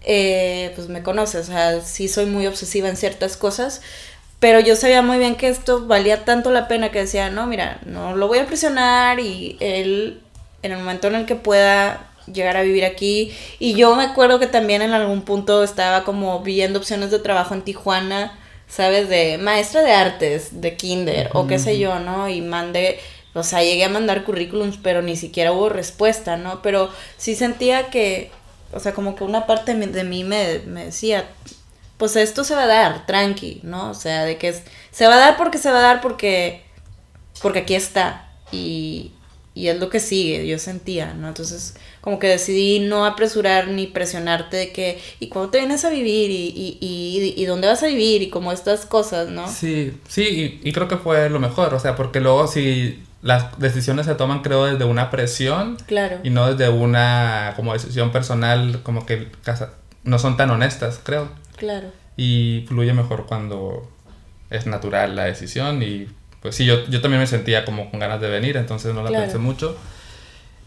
Eh, 0.07 0.73
pues 0.75 0.89
me 0.89 1.03
conoces, 1.03 1.49
o 1.49 1.53
sea, 1.53 1.81
sí 1.81 2.09
soy 2.09 2.27
muy 2.27 2.47
obsesiva 2.47 2.89
en 2.91 2.97
ciertas 2.97 3.39
cosas, 3.39 3.81
pero 4.39 4.61
yo 4.61 4.77
sabía 4.77 5.01
muy 5.01 5.17
bien 5.17 5.35
que 5.35 5.49
esto 5.49 5.87
valía 5.87 6.27
tanto 6.27 6.51
la 6.51 6.69
pena 6.69 6.91
que 6.91 6.99
decía, 7.01 7.31
no, 7.31 7.47
mira, 7.47 7.81
no 7.87 8.15
lo 8.15 8.29
voy 8.29 8.39
a 8.39 8.47
presionar 8.47 9.19
y 9.19 9.57
él, 9.61 10.21
en 10.63 10.73
el 10.73 10.79
momento 10.79 11.09
en 11.09 11.15
el 11.15 11.25
que 11.25 11.37
pueda 11.37 12.11
llegar 12.31 12.59
a 12.59 12.63
vivir 12.63 12.85
aquí, 12.85 13.33
y 13.59 13.75
yo 13.75 13.97
me 13.97 14.03
acuerdo 14.03 14.39
que 14.39 14.47
también 14.47 14.83
en 14.83 14.93
algún 14.93 15.23
punto 15.23 15.65
estaba 15.65 16.05
como 16.05 16.41
viendo 16.41 16.79
opciones 16.79 17.11
de 17.11 17.19
trabajo 17.19 17.55
en 17.55 17.63
Tijuana, 17.63 18.39
¿sabes? 18.69 19.09
De 19.09 19.39
maestra 19.39 19.83
de 19.83 19.93
artes, 19.93 20.61
de 20.61 20.77
kinder, 20.77 21.31
o 21.33 21.47
qué 21.47 21.59
sé 21.59 21.79
yo, 21.79 21.99
¿no? 22.01 22.29
Y 22.29 22.41
mandé 22.41 22.99
o 23.35 23.43
sea, 23.43 23.63
llegué 23.65 23.85
a 23.85 23.89
mandar 23.89 24.25
currículums, 24.25 24.79
pero 24.81 25.03
ni 25.03 25.17
siquiera 25.17 25.53
hubo 25.53 25.69
respuesta, 25.69 26.37
¿no? 26.37 26.63
Pero 26.63 26.89
sí 27.17 27.35
sentía 27.35 27.91
que, 27.91 28.31
o 28.73 28.79
sea, 28.79 28.95
como 28.95 29.17
que 29.17 29.25
una 29.25 29.47
parte 29.47 29.75
de 29.75 30.05
mí 30.05 30.23
me, 30.23 30.61
decía, 30.61 31.29
pues 31.97 32.15
esto 32.15 32.45
se 32.45 32.55
va 32.55 32.63
a 32.63 32.69
dar, 32.69 33.07
tranqui, 33.07 33.61
¿no? 33.65 33.91
O 33.91 33.95
sea, 33.95 34.25
de 34.25 34.39
que 34.39 34.49
es, 34.51 34.63
se 34.93 35.09
va 35.09 35.15
a 35.17 35.19
dar 35.19 35.37
porque 35.37 35.59
se 35.59 35.71
va 35.73 35.81
a 35.81 35.83
dar 35.83 36.01
porque, 36.01 36.63
porque 37.43 37.61
aquí 37.61 37.75
está. 37.75 38.31
Y, 38.53 39.13
y 39.53 39.67
es 39.67 39.81
lo 39.81 39.91
que 39.91 39.99
sigue, 39.99 40.47
yo 40.47 40.61
sentía, 40.61 41.13
¿no? 41.15 41.27
Entonces, 41.27 41.75
como 42.05 42.19
que 42.19 42.27
decidí 42.27 42.81
no 42.81 43.07
apresurar 43.07 43.69
ni 43.69 43.87
presionarte 43.87 44.59
de 44.59 44.73
que, 44.73 45.01
¿y 45.21 45.29
cuándo 45.29 45.51
te 45.51 45.57
vienes 45.57 45.87
a 45.87 45.89
vivir? 45.89 46.31
¿Y, 46.31 46.53
y, 46.55 46.79
y, 46.79 47.43
y 47.43 47.47
dónde 47.47 47.67
vas 47.67 47.83
a 47.83 47.87
vivir? 47.87 48.21
Y 48.21 48.29
como 48.29 48.53
estas 48.53 48.85
cosas, 48.85 49.31
¿no? 49.31 49.49
Sí, 49.49 49.99
sí, 50.07 50.61
y, 50.63 50.69
y, 50.69 50.73
creo 50.75 50.87
que 50.87 50.99
fue 50.99 51.31
lo 51.31 51.41
mejor, 51.41 51.73
o 51.73 51.81
sea, 51.81 51.97
porque 51.97 52.21
luego 52.21 52.47
si 52.47 53.03
las 53.23 53.59
decisiones 53.59 54.05
se 54.05 54.17
toman 54.17 54.43
creo 54.43 54.67
desde 54.67 54.85
una 54.85 55.11
presión 55.11 55.79
claro. 55.87 56.19
y 56.23 56.29
no 56.29 56.53
desde 56.53 56.71
una 56.71 57.55
como 57.57 57.73
decisión 57.73 58.13
personal 58.13 58.83
como 58.83 59.07
que 59.07 59.29
no 60.03 60.19
son 60.19 60.37
tan 60.37 60.51
honestas 60.51 61.01
creo 61.03 61.31
claro 61.57 61.89
y 62.19 62.67
fluye 62.69 62.93
mejor 62.93 63.25
cuando 63.25 63.91
es 64.51 64.67
natural 64.67 65.17
la 65.17 65.25
decisión 65.25 65.83
y 65.83 66.07
pues 66.43 66.55
sí 66.55 66.67
yo, 66.67 66.85
yo 66.85 67.01
también 67.01 67.23
me 67.23 67.27
sentía 67.27 67.65
como 67.65 67.91
con 67.91 67.99
ganas 67.99 68.21
de 68.21 68.29
venir 68.29 68.59
entonces 68.59 68.93
no 68.93 69.03
la 69.03 69.11
pensé 69.11 69.39
mucho 69.39 69.75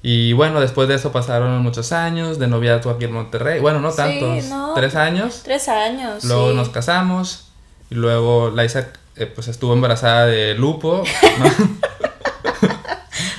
y 0.02 0.34
bueno 0.34 0.60
después 0.62 0.88
de 0.88 0.96
eso 0.96 1.12
pasaron 1.12 1.62
muchos 1.62 1.92
años 1.92 2.40
de 2.40 2.48
noviazgo 2.48 2.92
aquí 2.92 3.06
en 3.06 3.14
Monterrey 3.14 3.60
bueno 3.60 3.80
no 3.80 3.92
tantos 3.92 4.46
tres 4.76 4.96
años 4.96 5.42
tres 5.44 5.68
años 5.68 6.24
luego 6.24 6.54
nos 6.54 6.70
casamos 6.70 7.50
y 7.90 7.96
luego 7.96 8.52
Laisa 8.52 8.88
eh, 9.16 9.26
pues 9.26 9.48
estuvo 9.48 9.74
embarazada 9.74 10.26
de 10.28 10.54
Lupo 10.54 11.04
¿no? 11.40 11.78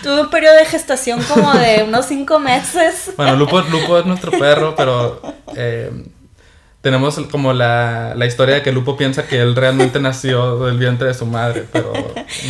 Tuve 0.02 0.22
un 0.22 0.30
periodo 0.30 0.56
de 0.56 0.64
gestación 0.64 1.22
como 1.22 1.52
de 1.52 1.82
unos 1.82 2.06
cinco 2.06 2.38
meses. 2.38 3.10
Bueno, 3.16 3.36
Lupo, 3.36 3.60
Lupo 3.60 3.98
es 3.98 4.06
nuestro 4.06 4.30
perro, 4.30 4.74
pero 4.74 5.20
eh, 5.54 5.90
tenemos 6.80 7.18
como 7.30 7.52
la, 7.52 8.14
la, 8.14 8.26
historia 8.26 8.56
de 8.56 8.62
que 8.62 8.70
Lupo 8.70 8.96
piensa 8.96 9.26
que 9.26 9.40
él 9.40 9.56
realmente 9.56 9.98
nació 9.98 10.64
del 10.64 10.78
vientre 10.78 11.08
de 11.08 11.14
su 11.14 11.26
madre, 11.26 11.66
pero 11.72 11.92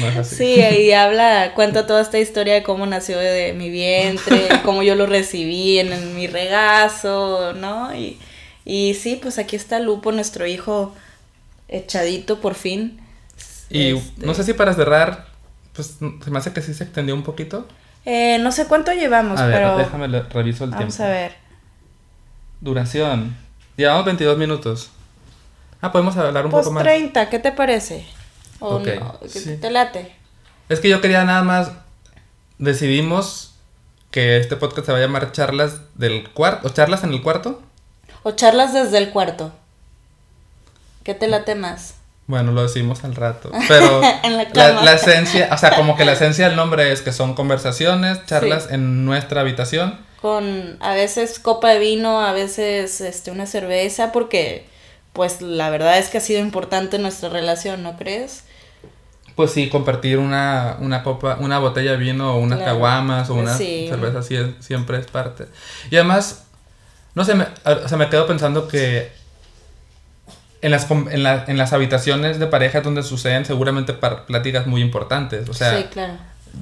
no 0.00 0.08
es 0.08 0.16
así. 0.16 0.36
Sí, 0.36 0.60
y 0.60 0.92
habla, 0.92 1.52
cuenta 1.54 1.86
toda 1.86 2.02
esta 2.02 2.18
historia 2.18 2.54
de 2.54 2.62
cómo 2.62 2.84
nació 2.84 3.18
de 3.18 3.54
mi 3.54 3.70
vientre, 3.70 4.48
cómo 4.64 4.82
yo 4.82 4.94
lo 4.96 5.06
recibí 5.06 5.78
en, 5.78 6.14
mi 6.14 6.26
regazo, 6.26 7.54
¿no? 7.54 7.94
Y, 7.94 8.18
y 8.66 8.94
sí, 8.94 9.18
pues 9.20 9.38
aquí 9.38 9.56
está 9.56 9.80
Lupo, 9.80 10.12
nuestro 10.12 10.46
hijo 10.46 10.94
echadito 11.68 12.40
por 12.40 12.54
fin. 12.54 13.00
Y 13.70 13.96
este 13.96 14.26
no 14.26 14.34
sé 14.34 14.44
si 14.44 14.52
para 14.52 14.74
cerrar, 14.74 15.26
pues 15.72 15.96
se 16.22 16.30
me 16.30 16.38
hace 16.38 16.52
que 16.52 16.60
sí 16.60 16.74
se 16.74 16.84
extendió 16.84 17.14
un 17.14 17.22
poquito. 17.22 17.66
Eh, 18.04 18.38
no 18.40 18.52
sé 18.52 18.66
cuánto 18.66 18.92
llevamos, 18.92 19.40
a 19.40 19.46
ver, 19.46 19.56
pero. 19.56 19.78
Déjame 19.78 20.06
reviso 20.06 20.64
el 20.64 20.70
tiempo. 20.70 20.78
Vamos 20.80 21.00
a 21.00 21.08
ver. 21.08 21.32
Duración. 22.60 23.47
Llevamos 23.78 24.06
22 24.06 24.36
minutos. 24.36 24.90
Ah, 25.80 25.92
podemos 25.92 26.16
hablar 26.16 26.44
un 26.44 26.50
pues 26.50 26.64
poco 26.64 26.74
más. 26.74 26.82
30, 26.82 27.30
¿qué 27.30 27.38
te 27.38 27.52
parece? 27.52 28.04
¿O 28.58 28.80
no? 28.80 29.20
¿Te 29.60 29.70
late? 29.70 30.16
Es 30.68 30.80
que 30.80 30.88
yo 30.88 31.00
quería 31.00 31.22
nada 31.22 31.44
más. 31.44 31.70
Decidimos 32.58 33.54
que 34.10 34.38
este 34.38 34.56
podcast 34.56 34.86
se 34.86 34.90
va 34.90 34.98
a 34.98 35.00
llamar 35.00 35.30
Charlas 35.30 35.82
del 35.94 36.28
Cuarto. 36.30 36.66
¿O 36.66 36.70
Charlas 36.70 37.04
en 37.04 37.12
el 37.12 37.22
Cuarto? 37.22 37.62
O 38.24 38.32
Charlas 38.32 38.74
desde 38.74 38.98
el 38.98 39.10
Cuarto. 39.10 39.52
¿Qué 41.04 41.14
te 41.14 41.28
late 41.28 41.54
más? 41.54 41.94
Bueno, 42.26 42.50
lo 42.50 42.64
decimos 42.64 43.04
al 43.04 43.14
rato. 43.14 43.52
Pero 43.68 44.00
la, 44.54 44.92
esencia, 44.92 45.50
o 45.52 45.56
sea, 45.56 45.76
como 45.76 45.96
que 45.96 46.04
la 46.04 46.14
esencia 46.14 46.48
del 46.48 46.56
nombre 46.56 46.90
es 46.90 47.00
que 47.00 47.12
son 47.12 47.34
conversaciones, 47.34 48.26
charlas 48.26 48.72
en 48.72 49.04
nuestra 49.04 49.42
habitación. 49.42 50.00
Con 50.20 50.76
a 50.80 50.94
veces 50.94 51.38
copa 51.38 51.70
de 51.70 51.78
vino, 51.78 52.20
a 52.20 52.32
veces 52.32 53.00
este, 53.00 53.30
una 53.30 53.46
cerveza, 53.46 54.12
porque 54.12 54.66
pues 55.12 55.40
la 55.40 55.70
verdad 55.70 55.98
es 55.98 56.08
que 56.08 56.18
ha 56.18 56.20
sido 56.20 56.40
importante 56.40 56.98
nuestra 56.98 57.28
relación, 57.28 57.82
¿no 57.82 57.96
crees? 57.96 58.44
Pues 59.34 59.52
sí, 59.52 59.68
compartir 59.68 60.18
una, 60.18 60.76
una 60.80 61.04
copa, 61.04 61.38
una 61.40 61.58
botella 61.58 61.92
de 61.92 61.96
vino 61.96 62.34
o 62.34 62.38
unas 62.38 62.58
caguamas 62.58 63.30
o 63.30 63.34
una 63.34 63.56
cerveza 63.56 64.22
siempre 64.60 64.98
es 64.98 65.06
parte. 65.06 65.46
Y 65.90 65.96
además, 65.96 66.44
no 67.14 67.24
sé, 67.24 67.34
me, 67.34 67.46
o 67.64 67.88
sea, 67.88 67.96
me 67.98 68.08
quedo 68.08 68.26
pensando 68.26 68.66
que 68.66 69.12
en 70.60 70.70
las, 70.72 70.90
en, 70.90 71.22
la, 71.22 71.44
en 71.46 71.56
las 71.56 71.72
habitaciones 71.72 72.38
de 72.38 72.46
pareja 72.46 72.80
donde 72.80 73.02
suceden 73.02 73.44
seguramente 73.44 73.92
pláticas 73.92 74.66
muy 74.66 74.80
importantes. 74.80 75.48
O 75.48 75.54
sea, 75.54 75.76
sí, 75.78 75.84
claro. 75.84 76.14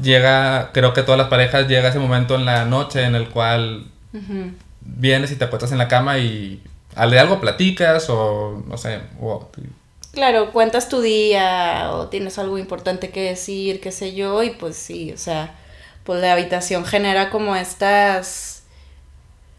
Llega, 0.03 0.71
creo 0.73 0.93
que 0.93 1.03
todas 1.03 1.19
las 1.19 1.29
parejas 1.29 1.69
llega 1.69 1.89
ese 1.89 1.99
momento 1.99 2.35
en 2.35 2.45
la 2.45 2.65
noche 2.65 3.05
en 3.05 3.15
el 3.15 3.29
cual 3.29 3.87
vienes 4.81 5.31
y 5.33 5.37
te 5.37 5.45
acuestas 5.45 5.73
en 5.73 5.79
la 5.79 5.89
cama 5.89 6.19
y 6.19 6.63
de 6.95 7.19
algo 7.19 7.41
platicas 7.41 8.09
o 8.09 8.63
no 8.67 8.77
sé. 8.79 9.01
O, 9.21 9.49
claro, 10.13 10.53
cuentas 10.53 10.89
tu 10.89 11.01
día 11.01 11.91
o 11.93 12.09
tienes 12.09 12.39
algo 12.39 12.59
importante 12.59 13.11
que 13.11 13.23
decir, 13.23 13.81
qué 13.81 13.93
sé 13.93 14.15
yo, 14.15 14.43
y 14.43 14.51
pues 14.51 14.77
sí, 14.77 15.13
o 15.13 15.19
sea, 15.19 15.55
pues 16.05 16.21
la 16.21 16.33
habitación 16.33 16.85
genera 16.85 17.31
como 17.31 17.57
estas 17.57 18.57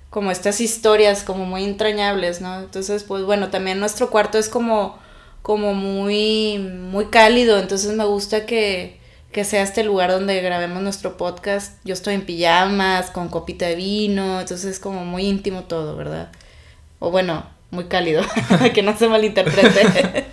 como 0.09 0.31
estas 0.31 0.61
historias 0.61 1.23
como 1.23 1.45
muy 1.45 1.63
entrañables, 1.63 2.41
¿no? 2.41 2.59
Entonces, 2.59 3.03
pues 3.03 3.23
bueno, 3.23 3.49
también 3.49 3.79
nuestro 3.79 4.09
cuarto 4.09 4.37
es 4.37 4.49
como, 4.49 4.97
como 5.41 5.73
muy, 5.73 6.57
muy 6.57 7.05
cálido, 7.07 7.59
entonces 7.59 7.93
me 7.93 8.05
gusta 8.05 8.45
que, 8.45 8.96
que 9.31 9.43
sea 9.43 9.63
este 9.63 9.83
lugar 9.83 10.11
donde 10.11 10.41
grabemos 10.41 10.81
nuestro 10.81 11.17
podcast. 11.17 11.77
Yo 11.83 11.93
estoy 11.93 12.15
en 12.15 12.25
pijamas, 12.25 13.11
con 13.11 13.29
copita 13.29 13.65
de 13.65 13.75
vino, 13.75 14.39
entonces 14.39 14.65
es 14.65 14.79
como 14.79 15.05
muy 15.05 15.25
íntimo 15.25 15.63
todo, 15.63 15.95
¿verdad? 15.95 16.31
O 16.99 17.11
bueno, 17.11 17.45
muy 17.71 17.85
cálido, 17.85 18.23
que 18.73 18.81
no 18.81 18.97
se 18.97 19.07
malinterprete. 19.07 20.25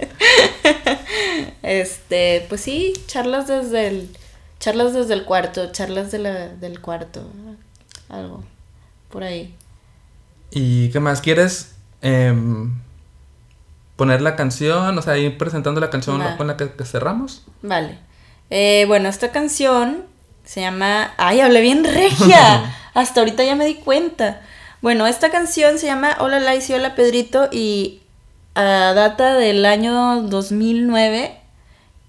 este, 1.63 2.47
pues 2.49 2.61
sí, 2.61 2.93
charlas 3.07 3.49
desde 3.49 3.89
el, 3.89 4.17
charlas 4.61 4.95
desde 4.95 5.15
el 5.15 5.25
cuarto, 5.25 5.73
charlas 5.73 6.11
de 6.11 6.19
la, 6.19 6.49
del 6.49 6.81
cuarto, 6.81 7.23
algo 8.09 8.45
por 9.11 9.23
ahí. 9.23 9.55
¿Y 10.51 10.89
qué 10.91 11.01
más? 11.01 11.21
¿Quieres 11.21 11.75
em, 12.03 12.75
poner 13.97 14.21
la 14.23 14.37
canción? 14.37 14.97
O 14.99 15.03
sea, 15.03 15.17
ir 15.19 15.39
presentando 15.39 15.81
la 15.81 15.91
canción 15.91 16.21
con 16.37 16.47
la 16.47 16.57
que, 16.57 16.69
cerramos. 16.85 17.45
Vale. 17.63 17.99
Eh, 18.51 18.85
bueno, 18.87 19.09
esta 19.09 19.33
canción 19.33 20.05
se 20.45 20.61
llama... 20.61 21.15
¡Ay, 21.17 21.41
hablé 21.41 21.61
bien 21.61 21.85
regia! 21.85 22.75
Hasta 22.95 23.21
ahorita 23.21 23.45
ya 23.45 23.55
me 23.55 23.67
di 23.67 23.77
cuenta. 23.77 24.41
Bueno, 24.83 25.07
esta 25.07 25.31
canción 25.31 25.79
se 25.79 25.87
llama 25.87 26.17
Hola 26.21 26.41
Laisy, 26.41 26.75
hola 26.75 26.95
Pedrito 26.95 27.49
y 27.51 28.03
a 28.55 28.93
data 28.95 29.35
del 29.35 29.65
año 29.65 30.23
2009, 30.23 31.37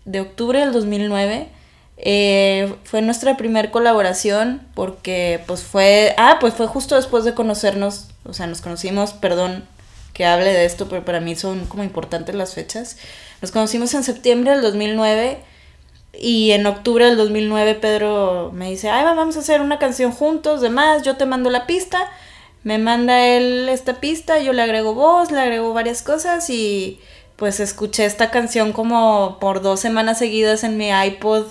de 0.03 0.19
octubre 0.19 0.59
del 0.59 0.73
2009. 0.73 1.49
Eh, 1.97 2.75
fue 2.83 3.01
nuestra 3.01 3.37
primera 3.37 3.71
colaboración 3.71 4.61
porque 4.73 5.41
pues 5.47 5.63
fue, 5.63 6.13
ah, 6.17 6.37
pues 6.41 6.53
fue 6.53 6.67
justo 6.67 6.95
después 6.95 7.23
de 7.23 7.33
conocernos, 7.33 8.09
o 8.25 8.33
sea, 8.33 8.47
nos 8.47 8.61
conocimos, 8.61 9.13
perdón 9.13 9.65
que 10.13 10.25
hable 10.25 10.51
de 10.51 10.65
esto, 10.65 10.87
pero 10.89 11.03
para 11.03 11.19
mí 11.21 11.35
son 11.35 11.65
como 11.65 11.83
importantes 11.83 12.35
las 12.35 12.53
fechas. 12.53 12.97
Nos 13.41 13.51
conocimos 13.51 13.93
en 13.93 14.03
septiembre 14.03 14.51
del 14.51 14.61
2009 14.61 15.39
y 16.19 16.51
en 16.51 16.65
octubre 16.65 17.05
del 17.05 17.17
2009 17.17 17.75
Pedro 17.75 18.51
me 18.53 18.69
dice, 18.69 18.89
ay, 18.89 19.03
vamos 19.03 19.35
a 19.35 19.39
hacer 19.39 19.61
una 19.61 19.79
canción 19.79 20.11
juntos, 20.11 20.61
demás, 20.61 21.03
yo 21.03 21.17
te 21.17 21.25
mando 21.25 21.49
la 21.49 21.65
pista, 21.65 21.99
me 22.63 22.77
manda 22.77 23.25
él 23.25 23.69
esta 23.69 23.99
pista, 23.99 24.39
yo 24.39 24.53
le 24.53 24.61
agrego 24.61 24.93
voz, 24.93 25.31
le 25.31 25.39
agrego 25.39 25.73
varias 25.73 26.01
cosas 26.01 26.49
y 26.49 26.99
pues 27.35 27.59
escuché 27.59 28.05
esta 28.05 28.31
canción 28.31 28.71
como 28.73 29.37
por 29.39 29.61
dos 29.61 29.79
semanas 29.79 30.19
seguidas 30.19 30.63
en 30.63 30.77
mi 30.77 30.89
iPod 30.89 31.45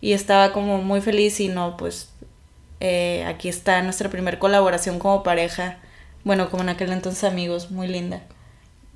y 0.00 0.12
estaba 0.12 0.52
como 0.52 0.78
muy 0.82 1.00
feliz 1.00 1.38
y 1.40 1.48
no, 1.48 1.76
pues 1.76 2.10
eh, 2.80 3.24
aquí 3.26 3.48
está 3.48 3.82
nuestra 3.82 4.08
primera 4.08 4.38
colaboración 4.38 4.98
como 4.98 5.22
pareja, 5.22 5.78
bueno, 6.24 6.50
como 6.50 6.62
en 6.62 6.70
aquel 6.70 6.92
entonces 6.92 7.24
amigos, 7.24 7.70
muy 7.70 7.88
linda. 7.88 8.22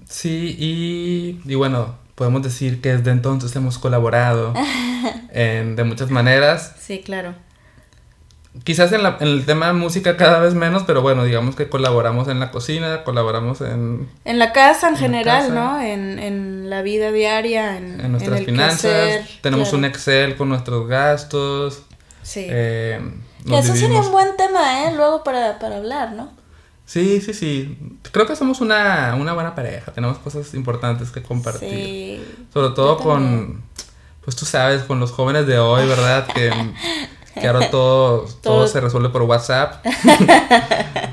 Sí, 0.08 0.56
y, 0.58 1.40
y 1.50 1.54
bueno, 1.54 1.96
podemos 2.14 2.42
decir 2.42 2.80
que 2.80 2.96
desde 2.96 3.10
entonces 3.10 3.54
hemos 3.56 3.78
colaborado 3.78 4.54
en, 5.32 5.76
de 5.76 5.84
muchas 5.84 6.10
maneras. 6.10 6.74
Sí, 6.78 7.00
claro. 7.00 7.34
Quizás 8.64 8.92
en, 8.92 9.02
la, 9.02 9.16
en, 9.20 9.28
el 9.28 9.46
tema 9.46 9.68
de 9.68 9.72
música 9.72 10.18
cada 10.18 10.38
vez 10.38 10.54
menos, 10.54 10.82
pero 10.86 11.00
bueno, 11.00 11.24
digamos 11.24 11.56
que 11.56 11.70
colaboramos 11.70 12.28
en 12.28 12.38
la 12.38 12.50
cocina, 12.50 13.02
colaboramos 13.02 13.62
en... 13.62 14.10
En 14.26 14.38
la 14.38 14.52
casa 14.52 14.88
en, 14.88 14.94
en 14.94 15.00
general, 15.00 15.48
casa. 15.48 15.54
¿no? 15.54 15.80
En, 15.80 16.18
en, 16.18 16.68
la 16.68 16.82
vida 16.82 17.12
diaria, 17.12 17.78
en, 17.78 18.00
en 18.00 18.12
nuestras 18.12 18.40
el 18.40 18.44
finanzas. 18.44 19.22
tenemos 19.40 19.70
claro. 19.70 19.78
un 19.78 19.84
Excel 19.86 20.36
con 20.36 20.50
nuestros 20.50 20.86
gastos. 20.86 21.82
Sí. 22.22 22.46
Eh, 22.48 23.00
que 23.46 23.58
eso 23.58 23.74
sería 23.74 24.00
un 24.00 24.12
buen 24.12 24.36
tema, 24.36 24.84
¿eh? 24.84 24.94
Luego 24.94 25.24
para, 25.24 25.58
para 25.58 25.78
hablar, 25.78 26.12
¿no? 26.12 26.30
Sí, 26.84 27.20
sí, 27.20 27.32
sí. 27.32 27.78
Creo 28.10 28.26
que 28.26 28.36
somos 28.36 28.60
una, 28.60 29.14
una 29.18 29.32
buena 29.32 29.54
pareja. 29.54 29.92
Tenemos 29.92 30.18
cosas 30.18 30.52
importantes 30.54 31.10
que 31.10 31.22
compartir. 31.22 31.70
Sí. 31.70 32.46
Sobre 32.52 32.74
todo 32.74 32.98
con. 32.98 33.62
Pues 34.24 34.36
tú 34.36 34.44
sabes, 34.46 34.82
con 34.82 35.00
los 35.00 35.10
jóvenes 35.12 35.46
de 35.46 35.58
hoy, 35.58 35.86
¿verdad? 35.86 36.26
Que, 36.34 36.52
que 37.40 37.46
ahora 37.48 37.70
todo, 37.70 38.20
todo 38.42 38.42
Todo. 38.42 38.66
se 38.68 38.80
resuelve 38.80 39.08
por 39.08 39.22
WhatsApp. 39.22 39.84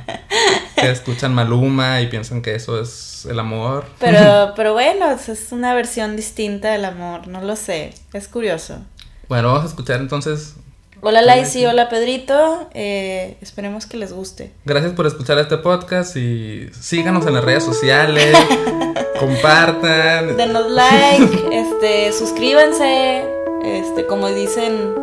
que 0.75 0.91
escuchan 0.91 1.33
Maluma 1.33 2.01
y 2.01 2.07
piensan 2.07 2.41
que 2.41 2.55
eso 2.55 2.79
es 2.81 3.25
el 3.29 3.39
amor. 3.39 3.85
Pero, 3.99 4.53
pero 4.55 4.73
bueno, 4.73 5.11
es- 5.11 5.29
es 5.29 5.51
una 5.51 5.73
versión 5.73 6.15
distinta 6.15 6.71
del 6.71 6.85
amor, 6.85 7.27
no 7.27 7.41
lo 7.41 7.55
sé. 7.55 7.93
Es 8.13 8.27
curioso. 8.27 8.79
Bueno, 9.27 9.49
vamos 9.49 9.65
a 9.65 9.67
escuchar 9.67 9.99
entonces. 9.99 10.55
Hola 11.01 11.21
Laisy, 11.21 11.65
hola 11.65 11.87
Pedrito. 11.89 12.67
eh, 12.73 13.37
esperemos 13.41 13.85
que 13.85 13.97
les 13.97 14.11
guste. 14.11 14.51
Gracias 14.65 14.93
por 14.93 15.07
escuchar 15.07 15.39
este 15.39 15.57
podcast 15.57 16.15
y 16.17 16.69
síganos 16.79 17.25
en 17.25 17.33
las 17.35 17.43
redes 17.43 17.63
sociales. 17.63 18.35
compartan. 19.19 20.35
Denos 20.37 20.69
like, 20.71 21.49
este, 21.51 22.11
suscríbanse, 22.13 23.23
este, 23.63 24.05
como 24.07 24.29
dicen, 24.29 24.93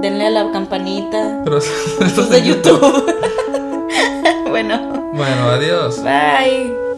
denle 0.00 0.26
a 0.26 0.30
la 0.30 0.52
campanita. 0.52 1.40
Pero 1.44 1.58
Esto 1.58 2.04
es 2.22 2.30
de 2.30 2.42
YouTube. 2.42 3.14
bueno, 4.48 5.10
Bueno, 5.14 5.48
adiós. 5.50 6.02
bye. 6.02 6.89